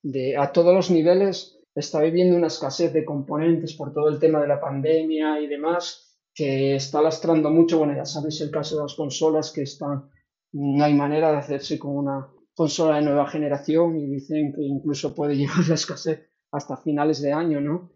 de, 0.04 0.36
a 0.36 0.52
todos 0.52 0.72
los 0.72 0.92
niveles, 0.92 1.58
está 1.74 2.00
viviendo 2.00 2.36
una 2.36 2.46
escasez 2.46 2.92
de 2.92 3.04
componentes 3.04 3.74
por 3.74 3.92
todo 3.92 4.08
el 4.08 4.20
tema 4.20 4.40
de 4.40 4.46
la 4.46 4.60
pandemia 4.60 5.40
y 5.40 5.48
demás, 5.48 6.16
que 6.32 6.76
está 6.76 7.02
lastrando 7.02 7.50
mucho. 7.50 7.78
Bueno, 7.78 7.96
ya 7.96 8.04
sabéis 8.04 8.40
el 8.42 8.52
caso 8.52 8.76
de 8.76 8.82
las 8.82 8.94
consolas 8.94 9.50
que 9.50 9.62
están, 9.62 10.08
no 10.52 10.84
hay 10.84 10.94
manera 10.94 11.32
de 11.32 11.38
hacerse 11.38 11.76
con 11.76 11.96
una 11.96 12.28
consola 12.54 12.98
de 12.98 13.02
nueva 13.02 13.26
generación 13.26 13.98
y 13.98 14.06
dicen 14.06 14.52
que 14.52 14.62
incluso 14.62 15.12
puede 15.12 15.34
llegar 15.36 15.66
la 15.66 15.74
escasez 15.74 16.30
hasta 16.52 16.76
finales 16.76 17.20
de 17.20 17.32
año, 17.32 17.60
¿no? 17.60 17.90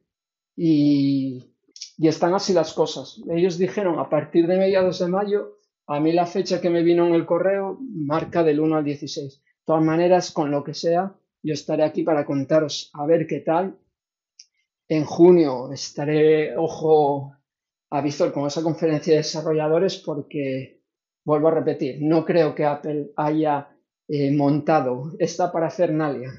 Y, 0.57 1.55
y 1.97 2.09
están 2.09 2.35
así 2.35 2.53
las 2.53 2.73
cosas. 2.73 3.21
Ellos 3.31 3.57
dijeron 3.57 4.01
a 4.01 4.11
partir 4.11 4.49
de 4.49 4.59
mediados 4.59 4.99
de 4.99 5.07
mayo 5.07 5.56
a 5.87 6.01
mí 6.01 6.13
la 6.13 6.27
fecha 6.27 6.61
que 6.61 6.71
me 6.71 6.83
vino 6.83 7.07
en 7.07 7.15
el 7.15 7.27
correo 7.27 7.79
marca 7.81 8.43
del 8.43 8.61
1 8.61 8.77
al 8.77 8.85
16. 8.85 9.43
De 9.43 9.43
todas 9.65 9.83
maneras, 9.83 10.33
con 10.33 10.51
lo 10.51 10.65
que 10.65 10.75
sea, 10.75 11.15
yo 11.43 11.55
estaré 11.55 11.85
aquí 11.85 12.03
para 12.03 12.27
contaros 12.27 12.91
a 12.93 13.07
ver 13.07 13.27
qué 13.27 13.41
tal. 13.41 13.79
En 14.89 15.05
junio 15.05 15.73
estaré, 15.73 16.57
ojo, 16.57 17.37
a 17.91 18.01
Víctor 18.01 18.33
con 18.33 18.47
esa 18.47 18.63
conferencia 18.63 19.13
de 19.13 19.19
desarrolladores 19.19 19.97
porque, 19.99 20.83
vuelvo 21.25 21.49
a 21.49 21.55
repetir, 21.55 21.99
no 22.01 22.25
creo 22.25 22.55
que 22.55 22.65
Apple 22.65 23.13
haya 23.17 23.69
eh, 24.09 24.31
montado 24.31 25.13
esta 25.19 25.51
parafernalia 25.53 26.33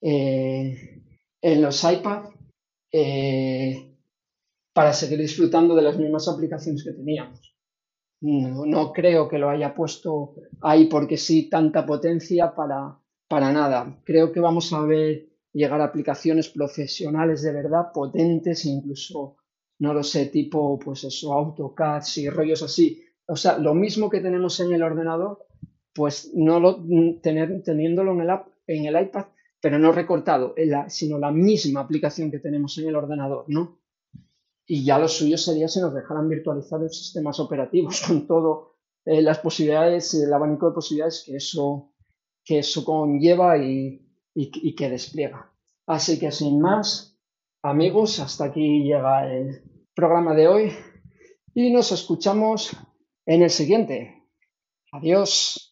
eh, 0.00 1.02
en 1.40 1.62
los 1.62 1.84
iPad 1.84 2.24
eh, 2.90 3.96
para 4.72 4.92
seguir 4.92 5.18
disfrutando 5.18 5.74
de 5.74 5.82
las 5.82 5.98
mismas 5.98 6.28
aplicaciones 6.28 6.84
que 6.84 6.92
teníamos. 6.92 7.51
No, 8.22 8.92
creo 8.92 9.28
que 9.28 9.38
lo 9.38 9.50
haya 9.50 9.74
puesto 9.74 10.34
ahí 10.60 10.86
porque 10.86 11.16
sí 11.16 11.48
tanta 11.50 11.84
potencia 11.84 12.54
para, 12.54 12.96
para 13.26 13.52
nada. 13.52 14.00
Creo 14.04 14.30
que 14.30 14.38
vamos 14.38 14.72
a 14.72 14.82
ver 14.82 15.26
llegar 15.52 15.80
aplicaciones 15.80 16.48
profesionales 16.48 17.42
de 17.42 17.52
verdad, 17.52 17.90
potentes, 17.92 18.64
incluso, 18.64 19.38
no 19.80 19.92
lo 19.92 20.04
sé, 20.04 20.26
tipo, 20.26 20.78
pues 20.78 21.02
eso, 21.02 21.32
AutoCAD 21.32 22.04
y 22.16 22.30
rollos 22.30 22.62
así. 22.62 23.02
O 23.26 23.34
sea, 23.34 23.58
lo 23.58 23.74
mismo 23.74 24.08
que 24.08 24.20
tenemos 24.20 24.60
en 24.60 24.72
el 24.72 24.84
ordenador, 24.84 25.44
pues 25.92 26.30
no 26.32 26.60
lo, 26.60 26.80
tener, 27.20 27.62
teniéndolo 27.64 28.12
en 28.12 28.20
el, 28.20 28.30
en 28.68 28.84
el 28.86 29.02
iPad, 29.02 29.26
pero 29.60 29.80
no 29.80 29.90
recortado, 29.90 30.54
sino 30.88 31.18
la 31.18 31.32
misma 31.32 31.80
aplicación 31.80 32.30
que 32.30 32.38
tenemos 32.38 32.78
en 32.78 32.88
el 32.88 32.94
ordenador, 32.94 33.46
¿no? 33.48 33.81
Y 34.66 34.84
ya 34.84 34.98
lo 34.98 35.08
suyo 35.08 35.36
sería 35.36 35.68
si 35.68 35.80
nos 35.80 35.94
dejaran 35.94 36.28
virtualizar 36.28 36.80
los 36.80 36.96
sistemas 36.96 37.40
operativos 37.40 38.02
con 38.06 38.26
todo 38.26 38.76
eh, 39.04 39.22
las 39.22 39.38
posibilidades, 39.38 40.14
el 40.14 40.32
abanico 40.32 40.68
de 40.68 40.74
posibilidades 40.74 41.24
que 41.26 41.36
eso, 41.36 41.92
que 42.44 42.60
eso 42.60 42.84
conlleva 42.84 43.58
y, 43.58 44.00
y, 44.34 44.74
que 44.74 44.88
despliega. 44.88 45.52
Así 45.86 46.18
que 46.18 46.30
sin 46.30 46.60
más, 46.60 47.18
amigos, 47.62 48.20
hasta 48.20 48.44
aquí 48.46 48.84
llega 48.84 49.32
el 49.32 49.62
programa 49.94 50.34
de 50.34 50.48
hoy 50.48 50.72
y 51.54 51.72
nos 51.72 51.90
escuchamos 51.92 52.70
en 53.26 53.42
el 53.42 53.50
siguiente. 53.50 54.24
Adiós. 54.92 55.68